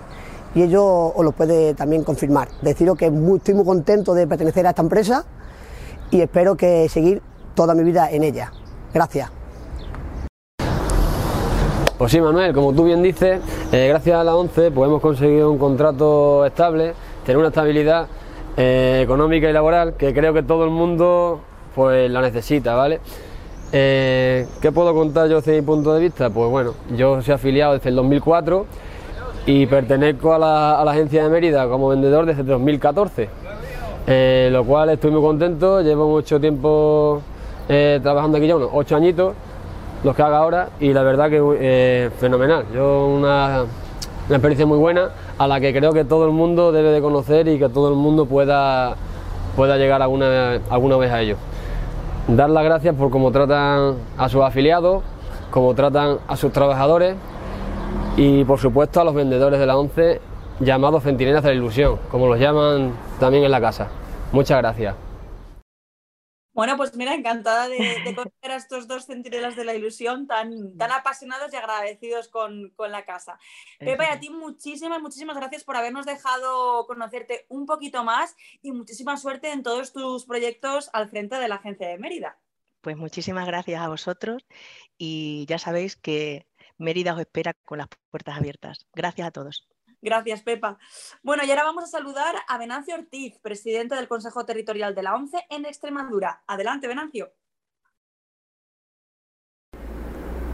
y 0.55 0.63
ello 0.63 0.85
os 0.85 1.25
lo 1.25 1.33
puede 1.33 1.75
también 1.75 2.05
confirmar. 2.05 2.47
Deciros 2.63 2.97
que 2.97 3.07
estoy 3.07 3.55
muy 3.55 3.65
contento 3.65 4.15
de 4.15 4.29
pertenecer 4.29 4.65
a 4.65 4.71
esta 4.71 4.83
empresa 4.83 5.25
y 6.13 6.21
espero 6.21 6.57
que 6.57 6.89
seguir 6.89 7.21
toda 7.57 7.75
mi 7.75 7.83
vida 7.83 8.13
en 8.13 8.23
ella. 8.23 8.53
Gracias. 8.95 9.29
Pues 11.99 12.13
sí, 12.13 12.21
Manuel, 12.21 12.55
como 12.55 12.73
tú 12.73 12.85
bien 12.85 13.03
dices, 13.03 13.41
eh, 13.73 13.89
gracias 13.89 14.17
a 14.17 14.23
la 14.23 14.37
ONCE 14.37 14.71
pues 14.71 14.89
hemos 14.89 15.03
conseguido 15.03 15.51
un 15.51 15.59
contrato 15.59 16.47
estable, 16.47 16.95
tener 17.25 17.39
una 17.39 17.49
estabilidad 17.49 18.07
eh, 18.57 19.01
económica 19.03 19.51
y 19.51 19.53
laboral 19.53 19.95
que 19.95 20.15
creo 20.15 20.33
que 20.33 20.45
todo 20.45 20.63
el 20.63 20.71
mundo 20.71 21.41
pues 21.75 22.09
la 22.09 22.21
necesita, 22.21 22.77
¿vale? 22.77 23.01
Eh, 23.73 24.47
¿Qué 24.61 24.71
puedo 24.71 24.95
contar 24.95 25.29
yo 25.29 25.37
desde 25.37 25.57
mi 25.57 25.63
punto 25.63 25.93
de 25.95 26.01
vista? 26.01 26.31
Pues 26.31 26.51
bueno, 26.51 26.75
yo 26.97 27.21
soy 27.23 27.35
afiliado 27.35 27.75
desde 27.75 27.89
el 27.91 27.97
2004 27.97 28.67
y 29.47 29.67
pertenezco 29.67 30.35
a 30.35 30.39
la, 30.39 30.83
agencia 30.83 31.23
de 31.23 31.29
Mérida 31.29 31.69
como 31.69 31.89
vendedor 31.89 32.27
desde 32.27 32.43
el 32.43 32.47
2014, 32.47 33.29
lo 34.51 34.65
cual 34.65 34.91
estoy 34.91 35.11
muy 35.11 35.21
contento, 35.21 35.81
llevo 35.83 36.09
mucho 36.09 36.41
tiempo 36.41 37.23
eh, 37.69 37.99
trabajando 38.03 38.39
aquí 38.39 38.47
ya 38.47 38.57
unos 38.57 38.71
ocho 38.73 38.97
añitos, 38.97 39.35
los 40.05 40.15
que 40.15 40.23
haga 40.23 40.39
ahora, 40.39 40.69
y 40.79 40.93
la 40.93 41.03
verdad 41.03 41.29
que 41.29 41.43
eh, 41.59 42.11
fenomenal. 42.19 42.65
Yo 42.73 43.07
una, 43.07 43.65
una, 44.29 44.37
experiencia 44.37 44.67
muy 44.67 44.79
buena 44.79 45.11
a 45.39 45.49
la 45.49 45.61
que 45.61 45.73
creo 45.73 45.93
que 45.93 46.05
todo 46.05 46.27
el 46.27 46.33
mundo 46.33 46.71
debe 46.71 46.91
de 46.91 47.01
conocer 47.01 47.49
y 47.49 47.59
que 47.59 47.69
todo 47.69 47.89
el 47.89 47.97
mundo 47.97 48.27
pueda, 48.27 48.95
pueda 49.57 49.77
llegar 49.77 50.01
alguna, 50.03 50.61
alguna 50.71 50.97
vez 50.97 51.11
a 51.11 51.23
ello. 51.23 51.37
Dar 52.29 52.51
las 52.51 52.65
gracias 52.65 52.95
por 52.97 53.11
cómo 53.11 53.31
tratan 53.31 53.95
a 54.19 54.29
sus 54.29 54.43
afiliados, 54.43 55.05
cómo 55.51 55.75
tratan 55.75 56.19
a 56.27 56.37
sus 56.37 56.51
trabajadores 56.53 57.15
y 58.17 58.45
por 58.45 58.59
supuesto 58.59 59.01
a 59.01 59.05
los 59.05 59.15
vendedores 59.15 59.61
de 59.61 59.67
la 59.67 59.77
ONCE 59.77 60.21
llamados 60.59 61.05
centinelas 61.05 61.45
de 61.45 61.51
la 61.51 61.55
ilusión, 61.55 61.99
como 62.11 62.27
los 62.27 62.41
llaman 62.41 62.93
también 63.21 63.45
en 63.45 63.51
la 63.53 63.61
casa. 63.61 63.89
Muchas 64.33 64.59
gracias. 64.59 65.06
Bueno, 66.57 66.79
pues 66.79 66.97
mira, 66.97 67.13
encantada 67.13 67.69
de, 67.69 67.77
conocer 68.17 68.51
a 68.51 68.57
estos 68.57 68.89
dos 68.89 69.05
centinelas 69.05 69.57
de 69.57 69.65
la 69.67 69.75
ilusión 69.75 70.27
tan, 70.27 70.75
tan 70.79 70.91
apasionados 70.91 71.53
y 71.53 71.57
agradecidos 71.57 72.29
con, 72.29 72.73
la 72.79 73.05
casa. 73.05 73.39
Pepa, 73.79 74.05
y 74.05 74.15
a 74.15 74.19
ti 74.19 74.31
muchísimas, 74.31 75.03
muchísimas 75.03 75.37
gracias 75.37 75.65
por 75.65 75.77
habernos 75.77 76.07
dejado 76.07 76.87
conocerte 76.87 77.45
un 77.51 77.67
poquito 77.67 78.05
más 78.05 78.35
y 78.63 78.73
muchísima 78.73 79.19
suerte 79.19 79.53
en 79.53 79.63
todos 79.63 79.93
tus 79.93 80.25
proyectos 80.25 80.89
al 80.95 81.11
frente 81.11 81.37
de 81.37 81.49
la 81.49 81.57
Agencia 81.57 81.89
de 81.89 81.99
Mérida. 81.99 82.39
Pues 82.81 82.97
muchísimas 82.97 83.47
gracias 83.47 83.83
a 83.83 83.89
vosotros 83.89 84.47
y 84.97 85.45
ya 85.49 85.59
sabéis 85.59 85.95
que 85.95 86.47
Mérida 86.79 87.13
os 87.13 87.21
espera 87.21 87.53
con 87.67 87.79
las 87.79 87.89
puertas 88.11 88.39
abiertas. 88.39 88.87
Gracias 88.95 89.29
a 89.29 89.31
todos. 89.31 89.69
Gracias, 90.03 90.43
Pepa. 90.43 90.79
Bueno, 91.23 91.43
y 91.45 91.51
ahora 91.51 91.65
vamos 91.65 91.85
a 91.85 91.87
saludar 91.87 92.35
a 92.49 92.59
Venancio 92.59 92.95
Ortiz, 92.95 93.39
presidente 93.41 93.95
del 93.95 94.09
Consejo 94.09 94.45
Territorial 94.45 94.95
de 94.95 95.03
la 95.03 95.15
ONCE 95.15 95.47
en 95.51 95.65
Extremadura. 95.65 96.43
Adelante, 96.47 96.87
Venancio. 96.87 97.33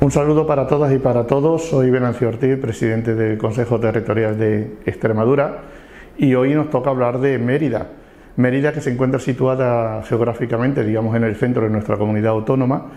Un 0.01 0.11
saludo 0.11 0.47
para 0.47 0.67
todas 0.67 0.93
y 0.93 0.99
para 0.99 1.29
todos. 1.29 1.69
Soy 1.69 1.91
Venancio 1.91 2.29
Ortiz, 2.29 2.59
presidente 2.59 3.15
del 3.15 3.39
Consejo 3.39 3.79
Territorial 3.79 4.37
de 4.37 4.79
Extremadura, 4.85 5.63
y 6.19 6.35
hoy 6.35 6.55
nos 6.55 6.71
toca 6.71 6.91
hablar 6.91 7.21
de 7.21 7.39
Mérida. 7.39 7.89
Mérida, 8.35 8.73
que 8.73 8.81
se 8.81 8.91
encuentra 8.91 9.21
situada 9.21 10.03
geográficamente, 10.03 10.83
digamos, 10.83 11.15
en 11.15 11.25
el 11.25 11.37
centro 11.37 11.63
de 11.63 11.71
nuestra 11.71 11.99
comunidad 11.99 12.33
autónoma, 12.33 12.91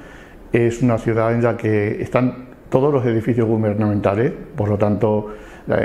es 0.52 0.82
una 0.82 0.98
ciudad 0.98 1.34
en 1.34 1.44
la 1.44 1.58
que 1.58 2.02
están 2.02 2.55
todos 2.76 2.94
los 2.94 3.06
edificios 3.06 3.48
gubernamentales, 3.48 4.34
por 4.54 4.68
lo 4.68 4.78
tanto, 4.78 5.34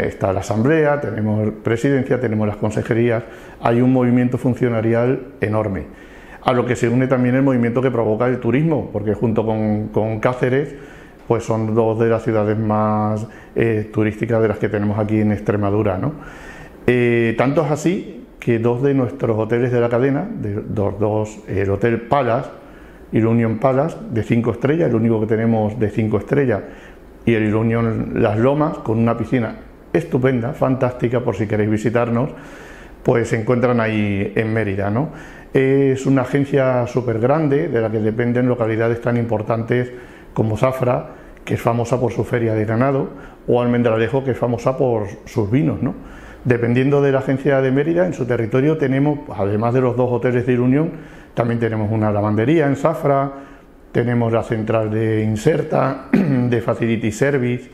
está 0.03 0.33
la 0.33 0.41
Asamblea, 0.41 1.01
tenemos 1.01 1.49
presidencia, 1.63 2.21
tenemos 2.21 2.49
las 2.49 2.57
consejerías, 2.57 3.23
hay 3.63 3.81
un 3.81 3.93
movimiento 3.93 4.39
funcionarial 4.39 5.29
enorme. 5.41 5.85
A 6.43 6.53
lo 6.53 6.67
que 6.67 6.75
se 6.75 6.89
une 6.89 7.07
también 7.07 7.37
el 7.37 7.45
movimiento 7.45 7.81
que 7.81 7.93
provoca 7.93 8.27
el 8.27 8.41
turismo, 8.41 8.91
porque 8.93 9.15
junto 9.15 9.47
con, 9.47 10.19
Cáceres, 10.19 10.75
pues 11.29 11.45
son 11.45 11.77
dos 11.77 11.97
de 12.01 12.09
las 12.09 12.25
ciudades 12.25 12.59
más 12.59 13.25
eh, 13.55 13.89
turísticas 13.93 14.43
de 14.43 14.49
las 14.49 14.59
que 14.59 14.69
tenemos 14.69 14.99
aquí 14.99 15.21
en 15.21 15.31
Extremadura. 15.31 15.97
¿no? 15.97 16.15
Eh, 16.89 17.37
tanto 17.39 17.65
es 17.65 17.71
así 17.71 18.27
que 18.41 18.59
dos 18.59 18.83
de 18.83 18.95
nuestros 18.95 19.39
hoteles 19.39 19.71
de 19.71 19.81
la 19.81 19.89
cadena, 19.89 20.29
de, 20.29 20.55
dos, 20.55 21.39
el 21.47 21.71
Hotel 21.71 22.01
Palace 22.01 22.51
el 23.19 23.27
Union 23.27 23.59
Palace, 23.59 23.97
de 24.11 24.23
cinco 24.23 24.53
estrellas, 24.53 24.89
el 24.89 24.95
único 24.95 25.21
que 25.21 25.27
tenemos 25.27 25.79
de 25.79 25.91
cinco 25.91 26.19
estrellas, 26.19 26.61
y 27.25 27.35
el 27.35 27.55
Union 27.55 28.13
Las 28.15 28.39
Lomas, 28.39 28.79
con 28.79 28.99
una 28.99 29.17
piscina 29.17 29.57
estupenda, 29.93 30.53
fantástica, 30.53 31.21
por 31.21 31.37
si 31.37 31.47
queréis 31.47 31.71
visitarnos, 31.71 32.31
pues 33.03 33.29
se 33.29 33.41
encuentran 33.41 33.81
ahí 33.81 34.33
en 34.37 34.53
Mérida. 34.53 34.91
¿no? 34.91 35.11
Es 35.53 36.07
una 36.07 36.23
agencia 36.23 36.87
súper 36.87 37.19
grande 37.19 37.69
de 37.69 37.81
la 37.81 37.91
que 37.91 37.99
dependen 37.99 38.49
localidades 38.49 39.01
tan 39.01 39.17
importantes 39.17 39.93
como 40.33 40.57
Zafra, 40.57 41.11
que 41.45 41.55
es 41.55 41.61
famosa 41.61 42.01
por 42.01 42.13
su 42.13 42.25
feria 42.25 42.55
de 42.55 42.65
ganado, 42.65 43.09
o 43.47 43.61
Almendralejo, 43.61 44.23
que 44.23 44.33
es 44.33 44.39
famosa 44.39 44.77
por 44.77 45.09
sus 45.25 45.51
vinos. 45.51 45.83
¿no? 45.83 45.95
Dependiendo 46.45 47.03
de 47.03 47.13
la 47.13 47.19
agencia 47.19 47.61
de 47.61 47.71
Mérida, 47.71 48.07
en 48.07 48.15
su 48.15 48.27
territorio 48.27 48.79
tenemos, 48.79 49.19
además 49.37 49.75
de 49.75 49.81
los 49.81 49.97
dos 49.97 50.11
hoteles 50.13 50.47
de 50.47 50.59
Unión, 50.59 50.93
también 51.35 51.61
tenemos 51.61 51.91
una 51.91 52.11
lavandería 52.11 52.67
en 52.67 52.77
Zafra, 52.77 53.33
tenemos 53.93 54.33
la 54.33 54.43
central 54.43 54.91
de 54.91 55.23
Inserta, 55.25 56.07
de 56.13 56.61
Facility 56.61 57.11
Service, 57.13 57.71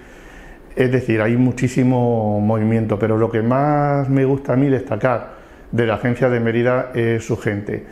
es 0.74 0.92
decir, 0.92 1.22
hay 1.22 1.36
muchísimo 1.36 2.38
movimiento, 2.40 2.98
pero 2.98 3.16
lo 3.16 3.30
que 3.30 3.42
más 3.42 4.08
me 4.10 4.24
gusta 4.26 4.52
a 4.52 4.56
mí 4.56 4.68
destacar 4.68 5.36
de 5.72 5.86
la 5.86 5.94
agencia 5.94 6.28
de 6.28 6.38
Mérida 6.38 6.90
es 6.94 7.24
su 7.24 7.38
gente. 7.38 7.86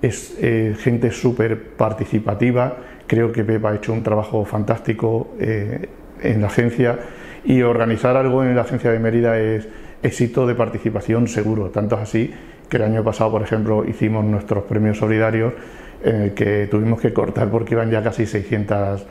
Es 0.00 0.36
eh, 0.40 0.76
gente 0.78 1.10
súper 1.10 1.60
participativa, 1.76 2.76
creo 3.08 3.32
que 3.32 3.42
Pepa 3.42 3.70
ha 3.70 3.74
hecho 3.74 3.92
un 3.92 4.04
trabajo 4.04 4.44
fantástico 4.44 5.34
eh, 5.40 5.88
en 6.22 6.40
la 6.40 6.46
agencia. 6.46 6.98
Y 7.44 7.62
organizar 7.62 8.16
algo 8.16 8.44
en 8.44 8.54
la 8.54 8.62
agencia 8.62 8.92
de 8.92 8.98
Mérida 9.00 9.38
es 9.38 9.68
éxito 10.02 10.46
de 10.46 10.54
participación 10.54 11.26
seguro, 11.26 11.70
tanto 11.70 11.96
así 11.96 12.32
que 12.68 12.76
el 12.76 12.84
año 12.84 13.02
pasado, 13.02 13.30
por 13.30 13.42
ejemplo, 13.42 13.84
hicimos 13.84 14.24
nuestros 14.24 14.64
premios 14.64 14.98
solidarios 14.98 15.54
en 16.02 16.22
el 16.22 16.34
que 16.34 16.68
tuvimos 16.70 17.00
que 17.00 17.12
cortar 17.12 17.48
porque 17.48 17.74
iban 17.74 17.90
ya 17.90 18.02
casi 18.02 18.26
600 18.26 19.04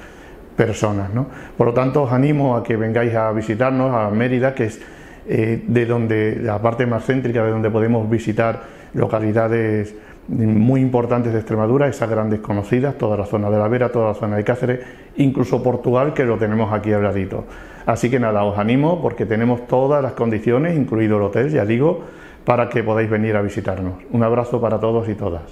personas. 0.55 1.13
¿no? 1.13 1.27
Por 1.57 1.67
lo 1.67 1.73
tanto, 1.73 2.03
os 2.03 2.11
animo 2.11 2.55
a 2.55 2.63
que 2.63 2.77
vengáis 2.77 3.13
a 3.15 3.31
visitarnos 3.31 3.93
a 3.93 4.09
Mérida, 4.09 4.53
que 4.53 4.65
es 4.65 4.81
eh, 5.27 5.63
de 5.67 5.85
donde 5.85 6.37
la 6.41 6.61
parte 6.61 6.85
más 6.85 7.05
céntrica, 7.05 7.43
de 7.43 7.51
donde 7.51 7.69
podemos 7.69 8.09
visitar 8.09 8.63
localidades 8.93 9.95
muy 10.27 10.81
importantes 10.81 11.31
de 11.31 11.39
Extremadura, 11.39 11.87
esas 11.87 12.09
grandes 12.09 12.41
conocidas, 12.41 12.97
toda 12.97 13.15
la 13.15 13.25
zona 13.25 13.49
de 13.49 13.57
la 13.57 13.67
Vera, 13.67 13.89
toda 13.89 14.09
la 14.09 14.13
zona 14.13 14.35
de 14.35 14.43
Cáceres, 14.43 14.79
incluso 15.15 15.63
Portugal, 15.63 16.13
que 16.13 16.25
lo 16.25 16.37
tenemos 16.37 16.73
aquí 16.73 16.91
habladito. 16.91 17.45
Así 17.85 18.09
que 18.09 18.19
nada, 18.19 18.43
os 18.43 18.57
animo 18.57 19.01
porque 19.01 19.25
tenemos 19.25 19.67
todas 19.67 20.03
las 20.03 20.13
condiciones, 20.13 20.75
incluido 20.75 21.15
el 21.15 21.23
hotel, 21.23 21.49
ya 21.49 21.65
digo, 21.65 22.03
para 22.47 22.69
que 22.69 22.81
podáis 22.81 23.09
venir 23.09 23.35
a 23.35 23.41
visitarnos. 23.41 24.01
Un 24.09 24.23
abrazo 24.23 24.61
para 24.61 24.79
todos 24.79 25.09
y 25.09 25.15
todas. 25.15 25.51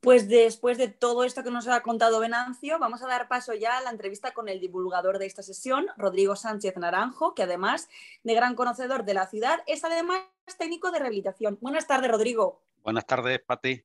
Pues 0.00 0.28
después 0.28 0.78
de 0.78 0.88
todo 0.88 1.22
esto 1.22 1.44
que 1.44 1.52
nos 1.52 1.68
ha 1.68 1.80
contado 1.82 2.18
Venancio, 2.18 2.80
vamos 2.80 3.04
a 3.04 3.06
dar 3.06 3.28
paso 3.28 3.54
ya 3.54 3.78
a 3.78 3.82
la 3.82 3.90
entrevista 3.90 4.34
con 4.34 4.48
el 4.48 4.58
divulgador 4.58 5.20
de 5.20 5.26
esta 5.26 5.44
sesión, 5.44 5.86
Rodrigo 5.96 6.34
Sánchez 6.34 6.76
Naranjo, 6.76 7.36
que 7.36 7.44
además 7.44 7.88
de 8.24 8.34
gran 8.34 8.56
conocedor 8.56 9.04
de 9.04 9.14
la 9.14 9.28
ciudad, 9.28 9.60
es 9.68 9.84
además 9.84 10.22
técnico 10.58 10.90
de 10.90 10.98
rehabilitación. 10.98 11.56
Buenas 11.60 11.86
tardes, 11.86 12.10
Rodrigo. 12.10 12.62
Buenas 12.82 13.06
tardes, 13.06 13.38
Pati. 13.46 13.84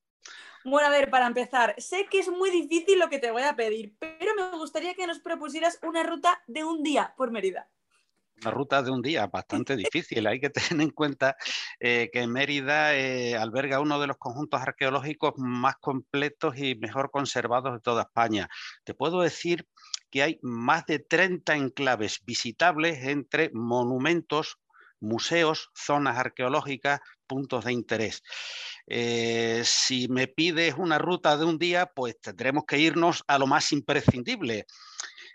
Bueno, 0.66 0.88
a 0.88 0.92
ver, 0.92 1.12
para 1.12 1.28
empezar, 1.28 1.76
sé 1.78 2.08
que 2.10 2.18
es 2.18 2.30
muy 2.30 2.50
difícil 2.50 2.98
lo 2.98 3.10
que 3.10 3.20
te 3.20 3.30
voy 3.30 3.44
a 3.44 3.56
pedir, 3.56 3.96
pero 4.00 4.34
me 4.36 4.58
gustaría 4.58 4.96
que 4.96 5.06
nos 5.06 5.20
propusieras 5.20 5.78
una 5.84 6.02
ruta 6.02 6.42
de 6.48 6.64
un 6.64 6.82
día 6.82 7.14
por 7.16 7.30
Mérida 7.30 7.70
una 8.42 8.52
ruta 8.52 8.82
de 8.82 8.92
un 8.92 9.02
día 9.02 9.28
bastante 9.28 9.76
difícil. 9.76 10.28
Hay 10.28 10.40
que 10.40 10.50
tener 10.50 10.82
en 10.82 10.90
cuenta 10.90 11.36
eh, 11.80 12.10
que 12.12 12.26
Mérida 12.28 12.96
eh, 12.96 13.36
alberga 13.36 13.80
uno 13.80 14.00
de 14.00 14.08
los 14.08 14.18
conjuntos 14.18 14.62
arqueológicos 14.62 15.34
más 15.38 15.76
completos 15.80 16.58
y 16.58 16.76
mejor 16.76 17.12
conservados 17.12 17.74
de 17.74 17.80
toda 17.80 18.04
España. 18.04 18.50
Te 18.84 18.94
puedo 18.94 19.22
decir 19.22 19.68
que 20.10 20.24
hay 20.24 20.40
más 20.42 20.86
de 20.86 21.00
30 21.00 21.56
enclaves 21.56 22.22
visitables 22.26 23.04
entre 23.06 23.50
monumentos, 23.54 24.58
museos, 25.00 25.70
zonas 25.74 26.18
arqueológicas, 26.18 27.00
puntos 27.26 27.64
de 27.64 27.74
interés. 27.74 28.24
Eh, 28.88 29.62
si 29.64 30.10
me 30.10 30.28
pides 30.28 30.76
una 30.78 30.98
ruta 30.98 31.38
de 31.38 31.46
un 31.46 31.58
día, 31.58 31.86
pues 31.86 32.20
tendremos 32.20 32.66
que 32.68 32.78
irnos 32.78 33.24
a 33.28 33.38
lo 33.38 33.48
más 33.48 33.72
imprescindible. 33.72 34.66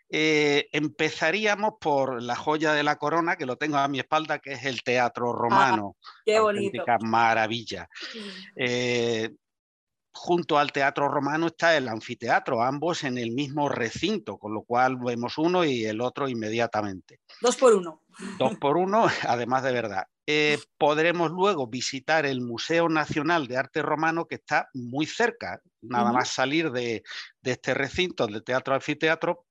Eh, 0.08 0.68
empezaríamos 0.72 1.74
por 1.80 2.22
la 2.22 2.36
joya 2.36 2.72
de 2.72 2.82
la 2.82 2.96
corona, 2.96 3.36
que 3.36 3.46
lo 3.46 3.56
tengo 3.56 3.76
a 3.76 3.88
mi 3.88 3.98
espalda, 3.98 4.38
que 4.38 4.52
es 4.52 4.64
el 4.64 4.82
Teatro 4.82 5.30
ah, 5.30 5.36
Romano. 5.36 5.96
qué 6.24 6.38
bonito. 6.38 6.84
Maravilla. 7.00 7.88
Eh, 8.54 9.30
junto 10.16 10.58
al 10.58 10.72
Teatro 10.72 11.08
Romano 11.08 11.48
está 11.48 11.76
el 11.76 11.88
anfiteatro, 11.88 12.62
ambos 12.62 13.04
en 13.04 13.18
el 13.18 13.32
mismo 13.32 13.68
recinto, 13.68 14.38
con 14.38 14.54
lo 14.54 14.62
cual 14.62 14.96
vemos 14.96 15.38
uno 15.38 15.64
y 15.64 15.84
el 15.84 16.00
otro 16.00 16.28
inmediatamente. 16.28 17.20
Dos 17.40 17.56
por 17.56 17.74
uno. 17.74 18.02
Dos 18.38 18.56
por 18.58 18.76
uno, 18.76 19.06
además 19.28 19.62
de 19.62 19.72
verdad. 19.72 20.04
Eh, 20.28 20.58
podremos 20.76 21.30
luego 21.30 21.68
visitar 21.68 22.26
el 22.26 22.40
Museo 22.40 22.88
Nacional 22.88 23.46
de 23.46 23.58
Arte 23.58 23.82
Romano, 23.82 24.26
que 24.26 24.36
está 24.36 24.68
muy 24.74 25.06
cerca, 25.06 25.60
nada 25.82 26.10
más 26.12 26.30
salir 26.30 26.72
de, 26.72 27.04
de, 27.40 27.50
este 27.52 27.74
recinto, 27.74 28.26
del 28.26 28.42
Teatro 28.42 28.74
Anfiteatro, 28.74 29.45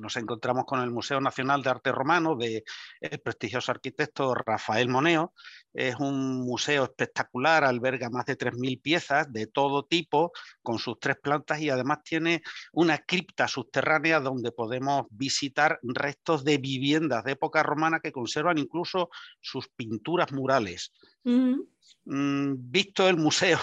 nos 0.00 0.16
encontramos 0.16 0.64
con 0.64 0.80
el 0.80 0.90
Museo 0.90 1.20
Nacional 1.20 1.62
de 1.62 1.70
Arte 1.70 1.92
Romano 1.92 2.36
de 2.36 2.64
el 3.00 3.20
prestigioso 3.20 3.70
arquitecto 3.70 4.34
Rafael 4.34 4.88
Moneo. 4.88 5.34
Es 5.72 5.96
un 5.96 6.40
museo 6.40 6.84
espectacular, 6.84 7.64
alberga 7.64 8.10
más 8.10 8.26
de 8.26 8.36
3.000 8.36 8.80
piezas 8.80 9.32
de 9.32 9.46
todo 9.46 9.84
tipo, 9.84 10.32
con 10.62 10.78
sus 10.78 10.98
tres 10.98 11.16
plantas 11.22 11.60
y 11.60 11.70
además 11.70 12.02
tiene 12.02 12.42
una 12.72 12.98
cripta 12.98 13.46
subterránea 13.46 14.20
donde 14.20 14.50
podemos 14.52 15.06
visitar 15.10 15.78
restos 15.82 16.44
de 16.44 16.58
viviendas 16.58 17.24
de 17.24 17.32
época 17.32 17.62
romana 17.62 18.00
que 18.00 18.12
conservan 18.12 18.58
incluso 18.58 19.10
sus 19.40 19.68
pinturas 19.68 20.32
murales. 20.32 20.92
Mm, 21.22 22.54
visto 22.56 23.08
el 23.08 23.16
museo 23.16 23.58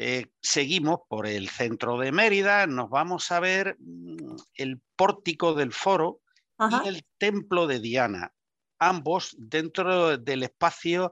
eh, 0.00 0.26
seguimos 0.40 1.00
por 1.08 1.26
el 1.26 1.48
centro 1.48 1.98
de 1.98 2.12
Mérida, 2.12 2.68
nos 2.68 2.88
vamos 2.88 3.32
a 3.32 3.40
ver 3.40 3.76
mm, 3.80 4.36
el 4.54 4.80
pórtico 4.94 5.54
del 5.54 5.72
foro 5.72 6.20
y 6.84 6.86
el 6.86 7.04
templo 7.18 7.66
de 7.66 7.80
Diana, 7.80 8.32
ambos 8.78 9.34
dentro 9.36 10.16
del 10.16 10.44
espacio 10.44 11.10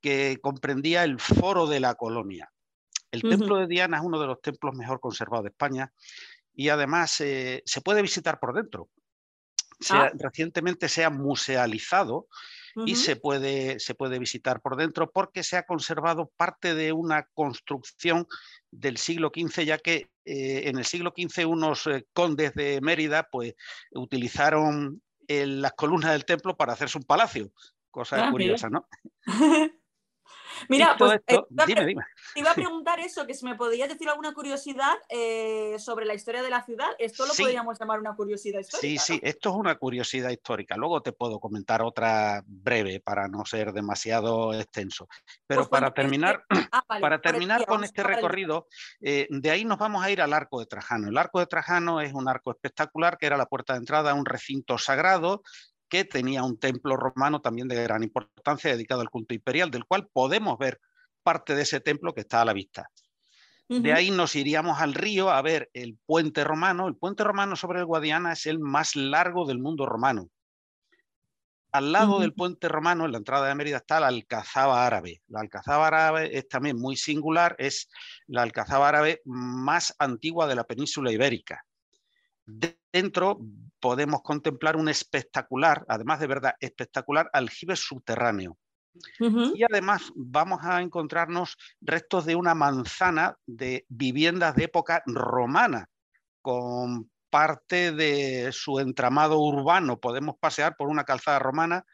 que 0.00 0.38
comprendía 0.40 1.04
el 1.04 1.20
foro 1.20 1.66
de 1.66 1.80
la 1.80 1.94
colonia. 1.94 2.50
El 3.10 3.20
templo 3.20 3.58
de 3.58 3.66
Diana 3.66 3.98
es 3.98 4.02
uno 4.02 4.18
de 4.18 4.28
los 4.28 4.40
templos 4.40 4.74
mejor 4.74 4.98
conservados 4.98 5.44
de 5.44 5.50
España 5.50 5.92
y 6.54 6.70
además 6.70 7.20
eh, 7.20 7.62
se 7.66 7.82
puede 7.82 8.00
visitar 8.00 8.40
por 8.40 8.54
dentro. 8.54 8.88
Ah. 9.90 10.10
Recientemente 10.14 10.88
se 10.88 11.04
ha 11.04 11.10
musealizado 11.10 12.28
y 12.86 12.96
se 12.96 13.16
puede, 13.16 13.78
se 13.80 13.94
puede 13.94 14.18
visitar 14.18 14.60
por 14.60 14.76
dentro 14.76 15.10
porque 15.10 15.42
se 15.42 15.56
ha 15.56 15.64
conservado 15.64 16.30
parte 16.36 16.74
de 16.74 16.92
una 16.92 17.26
construcción 17.34 18.26
del 18.70 18.96
siglo 18.96 19.30
XV, 19.34 19.64
ya 19.64 19.78
que 19.78 20.10
eh, 20.24 20.68
en 20.68 20.78
el 20.78 20.84
siglo 20.84 21.12
XV 21.16 21.46
unos 21.46 21.86
eh, 21.86 22.06
condes 22.12 22.54
de 22.54 22.80
Mérida 22.80 23.28
pues, 23.30 23.54
utilizaron 23.92 25.02
las 25.28 25.72
columnas 25.72 26.12
del 26.12 26.26
templo 26.26 26.56
para 26.56 26.74
hacerse 26.74 26.98
un 26.98 27.04
palacio. 27.04 27.50
Cosa 27.90 28.28
ah, 28.28 28.30
curiosa, 28.30 28.68
¿no? 28.68 28.86
Mira, 30.68 30.96
pues 30.98 31.12
eh, 31.12 31.20
te 31.26 31.96
iba 32.36 32.50
a 32.50 32.54
preguntar 32.54 33.00
eso, 33.00 33.26
que 33.26 33.34
si 33.34 33.44
me 33.44 33.54
podías 33.54 33.88
decir 33.88 34.08
alguna 34.08 34.32
curiosidad 34.32 34.94
eh, 35.08 35.76
sobre 35.78 36.04
la 36.06 36.14
historia 36.14 36.42
de 36.42 36.50
la 36.50 36.64
ciudad. 36.64 36.88
Esto 36.98 37.26
lo 37.26 37.34
podríamos 37.34 37.78
llamar 37.78 38.00
una 38.00 38.14
curiosidad 38.14 38.60
histórica. 38.60 39.02
Sí, 39.02 39.14
sí, 39.14 39.20
esto 39.22 39.50
es 39.50 39.56
una 39.56 39.76
curiosidad 39.76 40.30
histórica. 40.30 40.76
Luego 40.76 41.02
te 41.02 41.12
puedo 41.12 41.38
comentar 41.40 41.82
otra 41.82 42.42
breve 42.46 43.00
para 43.00 43.28
no 43.28 43.44
ser 43.44 43.72
demasiado 43.72 44.54
extenso. 44.54 45.08
Pero 45.46 45.62
pues 45.62 45.68
para 45.68 45.92
terminar, 45.92 46.44
ah, 46.72 46.82
para 46.86 47.20
terminar 47.20 47.66
con 47.66 47.84
este 47.84 48.02
recorrido, 48.02 48.68
eh, 49.00 49.26
de 49.30 49.50
ahí 49.50 49.64
nos 49.64 49.78
vamos 49.78 50.04
a 50.04 50.10
ir 50.10 50.20
al 50.20 50.32
Arco 50.32 50.60
de 50.60 50.66
Trajano. 50.66 51.08
El 51.08 51.18
Arco 51.18 51.40
de 51.40 51.46
Trajano 51.46 52.00
es 52.00 52.12
un 52.12 52.28
arco 52.28 52.50
espectacular 52.50 53.18
que 53.18 53.26
era 53.26 53.36
la 53.36 53.46
puerta 53.46 53.74
de 53.74 53.80
entrada 53.80 54.12
a 54.12 54.14
un 54.14 54.24
recinto 54.24 54.78
sagrado 54.78 55.42
que 55.92 56.06
tenía 56.06 56.42
un 56.42 56.58
templo 56.58 56.96
romano 56.96 57.42
también 57.42 57.68
de 57.68 57.74
gran 57.82 58.02
importancia 58.02 58.70
dedicado 58.70 59.02
al 59.02 59.10
culto 59.10 59.34
imperial, 59.34 59.70
del 59.70 59.84
cual 59.84 60.08
podemos 60.10 60.58
ver 60.58 60.80
parte 61.22 61.54
de 61.54 61.64
ese 61.64 61.80
templo 61.80 62.14
que 62.14 62.22
está 62.22 62.40
a 62.40 62.46
la 62.46 62.54
vista. 62.54 62.88
De 63.68 63.92
ahí 63.92 64.10
nos 64.10 64.34
iríamos 64.34 64.80
al 64.80 64.94
río 64.94 65.28
a 65.28 65.42
ver 65.42 65.68
el 65.74 65.98
puente 66.06 66.44
romano. 66.44 66.88
El 66.88 66.96
puente 66.96 67.24
romano 67.24 67.56
sobre 67.56 67.80
el 67.80 67.84
Guadiana 67.84 68.32
es 68.32 68.46
el 68.46 68.58
más 68.58 68.96
largo 68.96 69.44
del 69.44 69.58
mundo 69.58 69.84
romano. 69.84 70.30
Al 71.72 71.92
lado 71.92 72.20
del 72.20 72.32
puente 72.32 72.68
romano, 72.68 73.04
en 73.04 73.12
la 73.12 73.18
entrada 73.18 73.48
de 73.48 73.54
Mérida, 73.54 73.76
está 73.76 74.00
la 74.00 74.06
Alcazaba 74.06 74.86
Árabe. 74.86 75.20
La 75.28 75.40
Alcazaba 75.40 75.88
Árabe 75.88 76.38
es 76.38 76.48
también 76.48 76.78
muy 76.78 76.96
singular, 76.96 77.54
es 77.58 77.90
la 78.28 78.40
Alcazaba 78.40 78.88
Árabe 78.88 79.20
más 79.26 79.94
antigua 79.98 80.46
de 80.46 80.54
la 80.54 80.64
península 80.64 81.12
ibérica. 81.12 81.66
Dentro 82.46 83.40
podemos 83.82 84.22
contemplar 84.22 84.76
un 84.76 84.88
espectacular, 84.88 85.84
además 85.88 86.20
de 86.20 86.28
verdad 86.28 86.54
espectacular, 86.60 87.28
aljibe 87.32 87.74
subterráneo. 87.74 88.56
Y 89.54 89.64
además 89.64 90.12
vamos 90.14 90.60
a 90.62 90.80
encontrarnos 90.80 91.56
restos 91.80 92.24
de 92.24 92.36
una 92.36 92.54
manzana 92.54 93.36
de 93.44 93.84
viviendas 93.88 94.54
de 94.54 94.64
época 94.64 95.02
romana, 95.06 95.88
con 96.40 97.10
parte 97.28 97.90
de 97.90 98.50
su 98.52 98.78
entramado 98.78 99.40
urbano. 99.40 99.98
Podemos 99.98 100.36
pasear 100.38 100.76
por 100.76 100.88
una 100.88 101.04
calzada 101.04 101.40
romana 101.40 101.84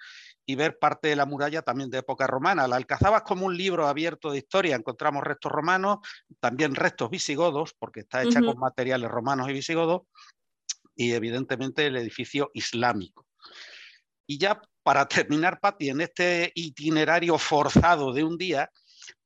y 0.45 0.57
ver 0.57 0.79
parte 0.79 1.09
de 1.09 1.17
la 1.17 1.25
muralla 1.25 1.63
también 1.63 1.89
de 1.89 1.99
época 1.99 2.27
romana. 2.27 2.69
La 2.69 2.77
Alcazaba 2.77 3.19
es 3.19 3.23
como 3.23 3.47
un 3.47 3.57
libro 3.57 3.87
abierto 3.87 4.31
de 4.31 4.39
historia. 4.39 4.77
Encontramos 4.77 5.23
restos 5.23 5.53
romanos, 5.53 5.99
también 6.41 6.75
restos 6.75 7.09
visigodos, 7.09 7.75
porque 7.79 8.01
está 8.01 8.23
hecha 8.23 8.41
con 8.41 8.59
materiales 8.59 9.11
romanos 9.11 9.49
y 9.49 9.53
visigodos, 9.53 10.03
y 10.99 11.13
evidentemente 11.13 11.87
el 11.87 11.97
edificio 11.97 12.51
islámico. 12.53 13.25
Y 14.27 14.37
ya 14.37 14.61
para 14.83 15.07
terminar, 15.07 15.61
Patti, 15.61 15.91
en 15.91 16.01
este 16.01 16.51
itinerario 16.57 17.39
forzado 17.39 18.13
de 18.13 18.25
un 18.25 18.37
día, 18.37 18.71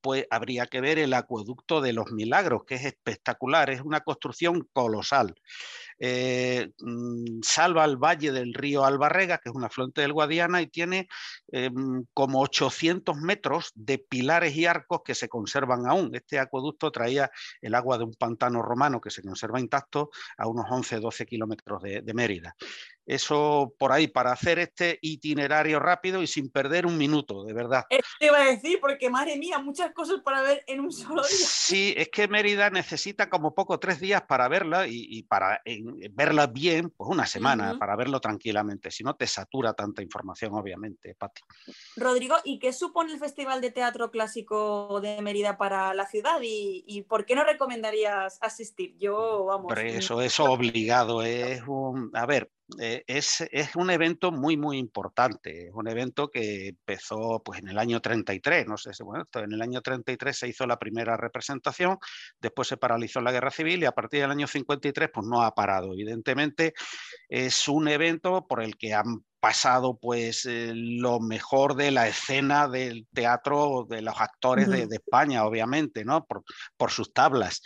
pues 0.00 0.26
habría 0.30 0.66
que 0.66 0.80
ver 0.80 0.98
el 0.98 1.14
acueducto 1.14 1.80
de 1.80 1.92
los 1.92 2.10
milagros, 2.10 2.64
que 2.66 2.74
es 2.74 2.84
espectacular, 2.84 3.70
es 3.70 3.80
una 3.80 4.00
construcción 4.00 4.68
colosal. 4.72 5.34
Eh, 5.98 6.72
mm, 6.80 7.40
salva 7.42 7.84
el 7.84 7.96
valle 7.96 8.32
del 8.32 8.54
río 8.54 8.84
Albarrega, 8.84 9.38
que 9.38 9.50
es 9.50 9.54
una 9.54 9.68
afluente 9.68 10.00
del 10.00 10.12
Guadiana, 10.12 10.60
y 10.60 10.66
tiene 10.66 11.08
em, 11.52 12.04
como 12.12 12.40
800 12.40 13.16
metros 13.16 13.70
de 13.74 13.98
pilares 13.98 14.56
y 14.56 14.66
arcos 14.66 15.02
que 15.04 15.14
se 15.14 15.28
conservan 15.28 15.86
aún. 15.86 16.14
Este 16.14 16.38
acueducto 16.38 16.90
traía 16.90 17.30
el 17.60 17.74
agua 17.74 17.98
de 17.98 18.04
un 18.04 18.14
pantano 18.14 18.62
romano 18.62 19.00
que 19.00 19.10
se 19.10 19.22
conserva 19.22 19.60
intacto 19.60 20.10
a 20.36 20.48
unos 20.48 20.66
11-12 20.66 21.26
kilómetros 21.26 21.82
de 21.82 22.14
Mérida. 22.14 22.56
Eso 23.06 23.74
por 23.78 23.92
ahí, 23.92 24.06
para 24.06 24.32
hacer 24.32 24.58
este 24.58 24.98
itinerario 25.02 25.80
rápido 25.80 26.22
y 26.22 26.26
sin 26.26 26.50
perder 26.50 26.86
un 26.86 26.96
minuto, 26.96 27.44
de 27.44 27.52
verdad. 27.52 27.84
Te 28.18 28.26
iba 28.26 28.38
a 28.38 28.46
decir, 28.46 28.78
porque 28.80 29.10
madre 29.10 29.36
mía, 29.36 29.58
muchas 29.58 29.92
cosas 29.92 30.20
para 30.24 30.42
ver 30.42 30.64
en 30.66 30.80
un 30.80 30.92
solo 30.92 31.22
día. 31.22 31.30
Sí, 31.30 31.94
es 31.96 32.08
que 32.10 32.28
Mérida 32.28 32.70
necesita 32.70 33.28
como 33.28 33.54
poco 33.54 33.78
tres 33.78 34.00
días 34.00 34.22
para 34.22 34.48
verla 34.48 34.86
y, 34.86 35.22
para 35.24 35.60
verla 36.12 36.46
bien, 36.46 36.90
pues 36.90 37.10
una 37.10 37.26
semana, 37.26 37.76
para 37.78 37.96
verlo 37.96 38.20
tranquilamente. 38.20 38.90
Si 38.90 39.02
no, 39.02 39.14
te 39.14 39.26
satura 39.26 39.74
tanta 39.74 40.02
información, 40.02 40.54
obviamente, 40.54 41.14
Pati. 41.14 41.42
Rodrigo, 41.96 42.36
¿y 42.44 42.58
qué 42.58 42.72
supone 42.72 43.12
el 43.12 43.18
Festival 43.18 43.60
de 43.60 43.70
Teatro 43.70 44.10
Clásico 44.10 45.00
de 45.00 45.20
Mérida 45.22 45.56
para 45.56 45.92
la 45.94 46.06
ciudad? 46.06 46.38
¿Y, 46.42 47.02
por 47.08 47.24
qué 47.24 47.34
no 47.34 47.44
recomendarías 47.44 48.38
asistir? 48.40 48.96
Yo, 48.98 49.44
vamos. 49.44 49.72
Pero 49.74 49.88
eso 49.88 50.20
es 50.20 50.38
obligado, 50.38 51.22
es 51.22 51.62
un. 51.66 52.10
A 52.14 52.26
ver, 52.26 52.50
eh, 52.78 53.04
es, 53.06 53.44
un 53.74 53.90
evento 53.90 54.32
muy, 54.32 54.56
muy 54.56 54.78
importante. 54.78 55.68
Es 55.68 55.74
un 55.74 55.88
evento 55.88 56.28
que 56.30 56.68
empezó 56.68 57.42
pues, 57.44 57.60
en 57.60 57.68
el 57.68 57.78
año 57.78 58.00
33, 58.00 58.66
no 58.66 58.76
sé 58.76 58.94
si, 58.94 59.02
bueno, 59.02 59.24
en 59.34 59.52
el 59.52 59.62
año 59.62 59.80
33 59.80 60.36
se 60.36 60.48
hizo 60.48 60.66
la 60.66 60.78
primera 60.78 61.16
representación, 61.16 61.98
después 62.40 62.68
se 62.68 62.76
paralizó 62.76 63.20
la 63.20 63.32
guerra 63.32 63.50
civil 63.50 63.82
y 63.82 63.86
a 63.86 63.92
partir 63.92 64.20
del 64.20 64.30
año 64.30 64.46
53 64.46 65.10
pues 65.12 65.26
no 65.26 65.42
ha 65.42 65.54
parado. 65.54 65.92
Evidentemente 65.92 66.74
es 67.28 67.68
un 67.68 67.88
evento 67.88 68.46
por 68.46 68.62
el 68.62 68.76
que 68.76 68.94
han 68.94 69.24
pasado 69.42 69.98
pues 69.98 70.46
eh, 70.46 70.70
lo 70.72 71.18
mejor 71.18 71.74
de 71.74 71.90
la 71.90 72.06
escena 72.06 72.68
del 72.68 73.08
teatro 73.12 73.84
de 73.90 74.00
los 74.00 74.20
actores 74.20 74.68
de, 74.68 74.86
España, 74.92 75.44
obviamente, 75.44 76.04
¿no? 76.04 76.24
Por, 76.24 76.44
por 76.76 76.92
sus 76.92 77.12
tablas. 77.12 77.60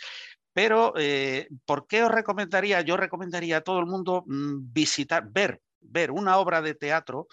Pero, 0.57 0.93
eh, 0.97 1.49
¿por 1.65 1.85
qué 1.85 2.01
os 2.01 2.09
recomendaría? 2.09 2.81
Yo 2.81 2.97
recomendaría 2.97 3.57
a 3.57 3.61
todo 3.61 3.79
el 3.79 3.85
mundo 3.85 4.23
mm, 4.25 4.73
visitar, 4.73 5.29
ver, 5.29 5.61
ver 5.81 6.09
una 6.09 6.39
obra 6.39 6.63
de 6.63 6.73
teatro, 6.73 7.27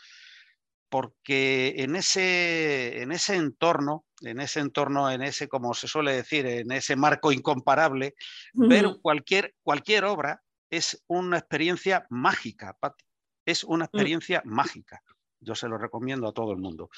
porque 0.91 1.73
en 1.79 1.97
ese, 1.97 3.01
en 3.01 3.13
ese 3.13 3.37
entorno, 3.37 4.05
en 4.21 4.41
ese 4.41 4.61
entorno, 4.61 5.11
en 5.11 5.23
ese, 5.23 5.49
como 5.49 5.73
se 5.73 5.89
suele 5.89 6.13
decir, 6.13 6.45
en 6.45 6.71
ese 6.71 6.97
marco 6.97 7.33
incomparable, 7.33 8.15
ver 8.53 8.99
cualquier, 9.01 9.55
cualquier 9.63 10.05
obra 10.05 10.43
es 10.69 11.03
una 11.07 11.39
experiencia 11.39 12.07
mágica, 12.11 12.77
Pati. 12.79 13.07
Es 13.47 13.65
una 13.65 13.87
mm. 13.87 13.89
experiencia 13.89 14.43
mágica. 14.45 15.03
Yo 15.41 15.55
se 15.55 15.67
lo 15.67 15.79
recomiendo 15.79 16.29
a 16.29 16.35
todo 16.35 16.53
el 16.53 16.59
mundo. 16.59 16.91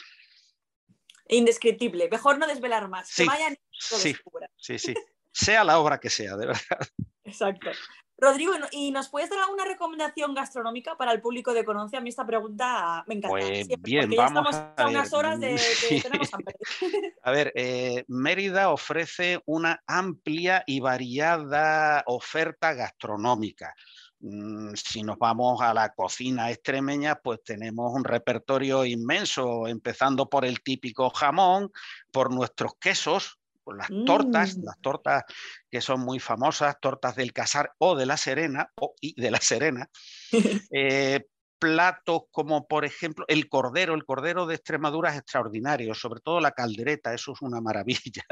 Indescriptible. 1.28 2.08
Mejor 2.10 2.38
no 2.38 2.48
desvelar 2.48 2.88
más. 2.88 3.08
Sí, 3.08 3.22
que 3.22 3.28
vayan 3.28 3.56
sí, 3.70 4.16
sí, 4.56 4.78
sí 4.80 4.94
sea 5.36 5.64
la 5.64 5.78
obra 5.78 5.98
que 5.98 6.10
sea, 6.10 6.36
de 6.36 6.46
verdad. 6.46 6.88
Exacto. 7.24 7.70
Rodrigo, 8.18 8.52
¿y 8.72 8.92
nos 8.92 9.10
puedes 9.10 9.28
dar 9.28 9.40
alguna 9.40 9.66
recomendación 9.66 10.34
gastronómica 10.34 10.96
para 10.96 11.12
el 11.12 11.20
público 11.20 11.52
de 11.52 11.66
Conoce? 11.66 11.98
A 11.98 12.00
mí 12.00 12.08
esta 12.08 12.26
pregunta 12.26 13.04
me 13.06 13.16
encanta. 13.16 13.36
Pues 13.36 13.68
bien, 13.80 14.10
vamos 14.16 14.56
estamos 14.56 14.72
a, 14.78 14.88
unas 14.88 15.12
horas 15.12 15.38
de, 15.38 15.60
tenemos 16.02 16.30
A 17.22 17.30
ver, 17.30 17.52
eh, 17.54 18.04
Mérida 18.08 18.70
ofrece 18.70 19.42
una 19.44 19.82
amplia 19.86 20.64
y 20.66 20.80
variada 20.80 22.02
oferta 22.06 22.72
gastronómica. 22.72 23.74
Mm, 24.20 24.72
si 24.74 25.02
nos 25.02 25.18
vamos 25.18 25.60
a 25.60 25.74
la 25.74 25.90
cocina 25.90 26.50
extremeña, 26.50 27.16
pues 27.16 27.44
tenemos 27.44 27.92
un 27.92 28.04
repertorio 28.04 28.86
inmenso, 28.86 29.68
empezando 29.68 30.30
por 30.30 30.46
el 30.46 30.62
típico 30.62 31.10
jamón, 31.10 31.70
por 32.10 32.32
nuestros 32.32 32.76
quesos, 32.80 33.35
las 33.74 33.88
tortas, 34.04 34.56
mm. 34.56 34.64
las 34.64 34.80
tortas 34.80 35.24
que 35.70 35.80
son 35.80 36.00
muy 36.00 36.18
famosas, 36.18 36.76
tortas 36.80 37.16
del 37.16 37.32
Casar 37.32 37.72
o 37.78 37.96
de 37.96 38.06
la 38.06 38.16
Serena, 38.16 38.70
o 38.76 38.94
y 39.00 39.20
de 39.20 39.30
la 39.30 39.40
Serena, 39.40 39.88
eh, 40.70 41.26
platos 41.58 42.22
como 42.30 42.66
por 42.66 42.84
ejemplo 42.84 43.24
el 43.28 43.48
cordero, 43.48 43.94
el 43.94 44.04
cordero 44.04 44.46
de 44.46 44.56
Extremadura 44.56 45.10
es 45.10 45.18
extraordinario, 45.18 45.94
sobre 45.94 46.20
todo 46.20 46.40
la 46.40 46.52
caldereta, 46.52 47.14
eso 47.14 47.32
es 47.32 47.42
una 47.42 47.60
maravilla, 47.60 48.24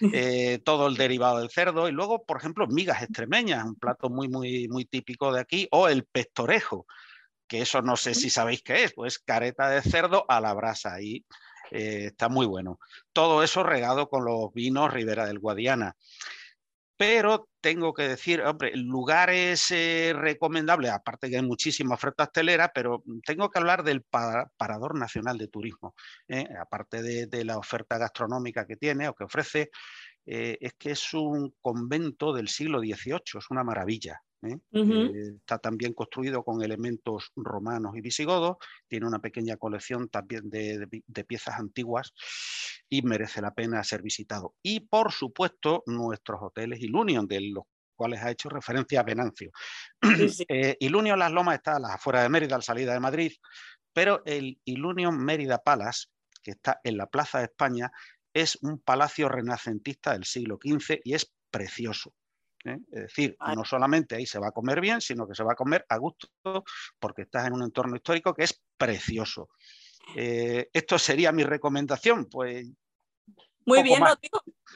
eh, 0.12 0.58
todo 0.64 0.86
el 0.86 0.96
derivado 0.96 1.38
del 1.38 1.50
cerdo 1.50 1.88
y 1.88 1.92
luego 1.92 2.24
por 2.24 2.38
ejemplo 2.38 2.66
migas 2.66 3.02
extremeñas, 3.02 3.64
un 3.64 3.76
plato 3.76 4.10
muy 4.10 4.28
muy 4.28 4.68
muy 4.68 4.84
típico 4.84 5.32
de 5.32 5.40
aquí, 5.40 5.68
o 5.70 5.88
el 5.88 6.04
pestorejo, 6.04 6.86
que 7.46 7.62
eso 7.62 7.82
no 7.82 7.96
sé 7.96 8.14
si 8.14 8.30
sabéis 8.30 8.62
qué 8.62 8.84
es, 8.84 8.94
pues 8.94 9.18
careta 9.18 9.68
de 9.68 9.82
cerdo 9.82 10.24
a 10.28 10.40
la 10.40 10.54
brasa 10.54 11.00
y 11.02 11.24
eh, 11.72 12.06
está 12.06 12.28
muy 12.28 12.46
bueno. 12.46 12.78
Todo 13.12 13.42
eso 13.42 13.62
regado 13.62 14.08
con 14.08 14.24
los 14.24 14.52
vinos 14.52 14.92
Ribera 14.92 15.26
del 15.26 15.38
Guadiana. 15.38 15.96
Pero 16.96 17.48
tengo 17.60 17.94
que 17.94 18.06
decir, 18.08 18.42
hombre, 18.42 18.76
lugares 18.76 19.70
eh, 19.70 20.12
recomendables, 20.14 20.92
aparte 20.92 21.28
que 21.28 21.36
hay 21.36 21.42
muchísima 21.42 21.94
oferta 21.94 22.24
hostelera, 22.24 22.70
pero 22.72 23.02
tengo 23.24 23.50
que 23.50 23.58
hablar 23.58 23.82
del 23.82 24.02
Parador 24.02 24.96
Nacional 24.96 25.38
de 25.38 25.48
Turismo. 25.48 25.94
¿eh? 26.28 26.46
aparte 26.60 27.02
de, 27.02 27.44
la 27.44 27.58
oferta 27.58 27.98
gastronómica 27.98 28.66
que 28.66 28.76
tiene 28.76 29.08
o 29.08 29.14
que 29.14 29.24
ofrece, 29.24 29.70
es 30.24 30.74
que 30.74 30.92
es 30.92 31.14
un 31.14 31.54
convento 31.60 32.32
del 32.32 32.48
siglo 32.48 32.78
XVIII, 32.78 33.38
es 33.38 33.50
una 33.50 33.64
maravilla. 33.64 34.22
¿Eh? 34.42 34.58
Eh, 34.72 35.34
está 35.36 35.58
también 35.58 35.92
construido 35.92 36.44
con 36.44 36.62
elementos 36.62 37.32
romanos 37.36 37.96
y 37.96 38.00
visigodos, 38.00 38.56
tiene 38.88 39.06
una 39.06 39.20
pequeña 39.20 39.56
colección 39.56 40.08
también 40.08 40.50
de, 40.50 40.88
piezas 41.26 41.58
antiguas 41.58 42.12
y 42.88 43.02
merece 43.02 43.40
la 43.40 43.54
pena 43.54 43.82
ser 43.84 44.02
visitado. 44.02 44.54
Y 44.62 44.80
por 44.80 45.12
supuesto, 45.12 45.82
nuestros 45.86 46.40
hoteles 46.42 46.80
Ilunion, 46.80 47.26
de 47.26 47.40
los 47.40 47.64
cuales 47.94 48.20
ha 48.22 48.30
hecho 48.30 48.48
referencia 48.48 49.00
a 49.00 49.04
Venancio. 49.04 49.50
Eh, 50.48 50.76
Ilunion 50.80 51.18
Las 51.18 51.32
Lomas 51.32 51.56
está 51.56 51.76
a 51.76 51.80
las 51.80 51.92
afueras 51.92 52.24
de 52.24 52.28
Mérida, 52.28 52.56
a 52.56 52.58
la 52.58 52.62
salida 52.62 52.92
de 52.92 53.00
Madrid, 53.00 53.32
pero 53.92 54.22
el 54.24 54.60
Ilunion 54.64 55.16
Mérida 55.16 55.58
Palace, 55.58 56.08
que 56.42 56.52
está 56.52 56.80
en 56.82 56.96
la 56.96 57.06
Plaza 57.06 57.38
de 57.38 57.44
España, 57.44 57.92
es 58.34 58.58
un 58.62 58.80
palacio 58.80 59.28
renacentista 59.28 60.12
del 60.12 60.24
siglo 60.24 60.58
XV 60.62 61.00
y 61.04 61.14
es 61.14 61.32
precioso. 61.50 62.14
¿Eh? 62.64 62.78
Es 62.90 63.02
decir, 63.02 63.36
no 63.54 63.64
solamente 63.64 64.16
ahí 64.16 64.26
se 64.26 64.38
va 64.38 64.48
a 64.48 64.52
comer 64.52 64.80
bien, 64.80 65.00
sino 65.00 65.26
que 65.26 65.34
se 65.34 65.44
va 65.44 65.52
a 65.52 65.56
comer 65.56 65.84
a 65.88 65.96
gusto 65.98 66.28
porque 66.98 67.22
estás 67.22 67.46
en 67.46 67.54
un 67.54 67.62
entorno 67.62 67.96
histórico 67.96 68.34
que 68.34 68.44
es 68.44 68.60
precioso. 68.76 69.48
Eh, 70.16 70.68
esto 70.72 70.98
sería 70.98 71.32
mi 71.32 71.44
recomendación, 71.44 72.26
pues. 72.26 72.68
Muy 73.64 73.82
bien, 73.82 74.02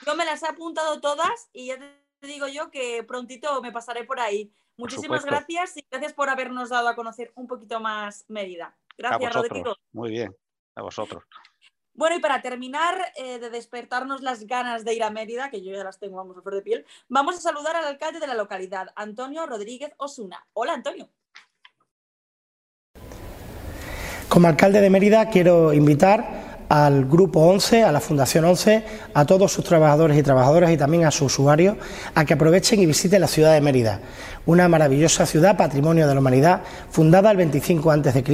Yo 0.07 0.15
me 0.15 0.25
las 0.25 0.43
he 0.43 0.47
apuntado 0.47 1.01
todas 1.01 1.49
y 1.53 1.67
ya 1.67 1.79
te 1.79 2.27
digo 2.27 2.47
yo 2.47 2.71
que 2.71 3.03
prontito 3.03 3.61
me 3.61 3.73
pasaré 3.73 4.05
por 4.05 4.21
ahí. 4.21 4.53
Muchísimas 4.77 5.25
gracias 5.25 5.77
y 5.77 5.87
gracias 5.91 6.13
por 6.13 6.29
habernos 6.29 6.69
dado 6.69 6.89
a 6.89 6.95
conocer 6.95 7.33
un 7.35 7.47
poquito 7.47 7.81
más 7.81 8.25
Mérida. 8.29 8.77
Gracias, 8.97 9.35
Rodrigo. 9.35 9.77
Muy 9.93 10.11
bien, 10.11 10.37
a 10.75 10.83
vosotros. 10.83 11.25
Bueno, 11.97 12.17
y 12.17 12.21
para 12.21 12.43
terminar 12.43 12.95
eh, 13.17 13.39
de 13.39 13.49
despertarnos 13.49 14.21
las 14.23 14.47
ganas 14.47 14.85
de 14.85 14.95
ir 14.95 15.03
a 15.03 15.11
Mérida, 15.11 15.49
que 15.51 15.63
yo 15.63 15.73
ya 15.73 15.83
las 15.83 15.99
tengo, 15.99 16.19
vamos, 16.19 16.37
a 16.37 16.43
flor 16.43 16.57
de 16.57 16.63
piel, 16.63 16.87
vamos 17.09 17.37
a 17.37 17.41
saludar 17.41 17.75
al 17.75 17.87
alcalde 17.87 18.21
de 18.21 18.27
la 18.27 18.35
localidad, 18.35 18.89
Antonio 18.97 19.47
Rodríguez 19.47 19.93
Osuna. 19.97 20.47
Hola, 20.53 20.75
Antonio. 20.75 21.09
Como 24.29 24.47
alcalde 24.47 24.83
de 24.83 24.91
Mérida 24.91 25.31
quiero 25.31 25.73
invitar 25.73 26.46
al 26.69 27.07
Grupo 27.07 27.41
11, 27.41 27.85
a 27.85 27.93
la 27.93 28.01
Fundación 28.01 28.45
11, 28.45 28.85
a 29.15 29.25
todos 29.25 29.53
sus 29.53 29.65
trabajadores 29.65 30.19
y 30.19 30.23
trabajadoras 30.23 30.71
y 30.71 30.77
también 30.77 31.05
a 31.05 31.11
sus 31.11 31.33
usuarios 31.33 31.77
a 32.15 32.25
que 32.25 32.35
aprovechen 32.35 32.81
y 32.81 32.87
visiten 32.87 33.21
la 33.21 33.29
ciudad 33.29 33.53
de 33.53 33.61
Mérida, 33.61 34.01
una 34.47 34.69
maravillosa 34.69 35.27
ciudad, 35.27 35.57
patrimonio 35.57 36.07
de 36.07 36.15
la 36.15 36.21
humanidad, 36.21 36.63
fundada 36.91 37.31
el 37.31 37.37
25 37.37 37.91
a.C. 37.91 38.25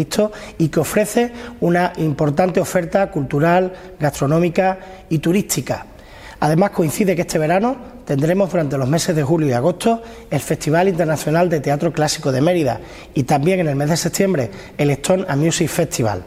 y 0.59 0.69
que 0.69 0.81
ofrece 0.81 1.33
una 1.61 1.93
importante 1.97 2.61
oferta 2.61 3.11
cultural, 3.11 3.73
gastronómica 3.99 4.79
y 5.09 5.19
turística. 5.19 5.87
Además 6.41 6.71
coincide 6.71 7.15
que 7.15 7.23
este 7.23 7.39
verano 7.39 7.77
tendremos 8.05 8.51
durante 8.51 8.77
los 8.77 8.89
meses 8.89 9.15
de 9.15 9.23
julio 9.23 9.49
y 9.49 9.53
agosto 9.53 10.03
el 10.29 10.41
Festival 10.41 10.89
Internacional 10.89 11.49
de 11.49 11.61
Teatro 11.61 11.93
Clásico 11.93 12.33
de 12.33 12.41
Mérida 12.41 12.81
y 13.15 13.23
también 13.23 13.61
en 13.61 13.69
el 13.69 13.77
mes 13.77 13.91
de 13.91 13.97
septiembre 13.97 14.51
el 14.77 14.91
Stone 14.91 15.25
and 15.29 15.41
Music 15.41 15.69
Festival. 15.69 16.25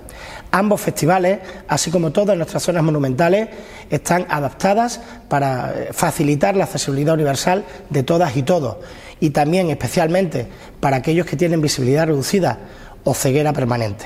Ambos 0.56 0.80
festivales, 0.80 1.40
así 1.68 1.92
como 1.92 2.14
todas 2.14 2.38
nuestras 2.38 2.64
zonas 2.64 2.82
monumentales, 2.82 3.50
están 3.90 4.26
adaptadas 4.30 5.02
para 5.28 5.74
eh, 5.76 5.90
facilitar 5.92 6.56
la 6.56 6.64
accesibilidad 6.64 7.14
universal 7.14 7.66
de 7.90 8.04
todas 8.04 8.38
y 8.38 8.44
todos 8.44 8.78
y 9.20 9.32
también 9.32 9.70
especialmente 9.70 10.48
para 10.80 10.96
aquellos 10.96 11.26
que 11.26 11.36
tienen 11.36 11.60
visibilidad 11.60 12.08
reducida 12.08 12.60
o 13.04 13.14
ceguera 13.14 13.52
permanente. 13.52 14.06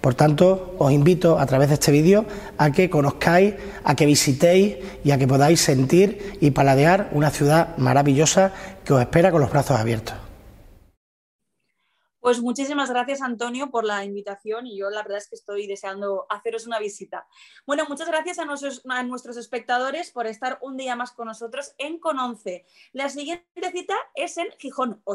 Por 0.00 0.14
tanto, 0.14 0.74
os 0.78 0.90
invito 0.90 1.38
a 1.38 1.44
través 1.44 1.68
de 1.68 1.74
este 1.74 1.92
vídeo 1.92 2.24
a 2.56 2.72
que 2.72 2.88
conozcáis, 2.88 3.56
a 3.84 3.94
que 3.94 4.06
visitéis 4.06 4.76
y 5.04 5.10
a 5.10 5.18
que 5.18 5.28
podáis 5.28 5.60
sentir 5.60 6.38
y 6.40 6.52
paladear 6.52 7.10
una 7.12 7.28
ciudad 7.28 7.76
maravillosa 7.76 8.52
que 8.86 8.94
os 8.94 9.02
espera 9.02 9.30
con 9.30 9.42
los 9.42 9.50
brazos 9.50 9.78
abiertos. 9.78 10.29
Pues 12.20 12.42
muchísimas 12.42 12.90
gracias, 12.90 13.22
Antonio, 13.22 13.70
por 13.70 13.84
la 13.84 14.04
invitación 14.04 14.66
y 14.66 14.76
yo 14.76 14.90
la 14.90 15.02
verdad 15.02 15.18
es 15.18 15.28
que 15.28 15.36
estoy 15.36 15.66
deseando 15.66 16.26
haceros 16.28 16.66
una 16.66 16.78
visita. 16.78 17.26
Bueno, 17.66 17.86
muchas 17.88 18.08
gracias 18.08 18.38
a 18.38 18.44
nuestros, 18.44 19.36
espectadores 19.36 20.10
por 20.10 20.26
estar 20.26 20.58
un 20.60 20.76
día 20.76 20.96
más 20.96 21.12
con 21.12 21.28
nosotros 21.28 21.74
en 21.78 21.98
Cononce. 21.98 22.66
La 22.92 23.08
siguiente 23.08 23.70
cita 23.72 23.94
es 24.14 24.36
en 24.36 24.48
Gijón 24.58 25.00
o 25.04 25.14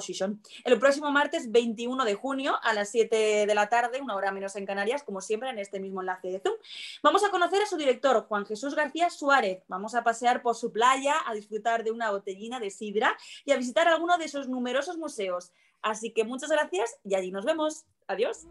el 0.63 0.79
próximo 0.79 1.11
martes 1.11 1.51
21 1.51 2.05
de 2.05 2.15
junio 2.15 2.55
a 2.61 2.73
las 2.73 2.89
7 2.89 3.45
de 3.45 3.55
la 3.55 3.69
tarde, 3.69 4.01
una 4.01 4.15
hora 4.15 4.31
menos 4.31 4.55
en 4.55 4.65
Canarias, 4.65 5.03
como 5.03 5.21
siempre 5.21 5.49
en 5.49 5.59
este 5.59 5.79
mismo 5.79 6.01
enlace 6.01 6.29
de 6.29 6.39
Zoom. 6.39 6.55
Vamos 7.03 7.23
a 7.23 7.29
conocer 7.29 7.61
a 7.61 7.65
su 7.65 7.77
director, 7.77 8.25
Juan 8.27 8.45
Jesús 8.45 8.75
García 8.75 9.09
Suárez. 9.09 9.63
Vamos 9.67 9.95
a 9.95 10.03
pasear 10.03 10.41
por 10.41 10.55
su 10.55 10.71
playa, 10.71 11.15
a 11.25 11.33
disfrutar 11.33 11.83
de 11.83 11.91
una 11.91 12.11
botellina 12.11 12.59
de 12.59 12.69
sidra 12.69 13.17
y 13.45 13.51
a 13.51 13.57
visitar 13.57 13.87
alguno 13.87 14.17
de 14.17 14.27
sus 14.27 14.47
numerosos 14.47 14.97
museos. 14.97 15.51
Así 15.85 16.11
que 16.11 16.23
muchas 16.23 16.49
gracias 16.49 16.97
y 17.03 17.13
allí 17.13 17.31
nos 17.31 17.45
vemos. 17.45 17.85
Adiós. 18.07 18.47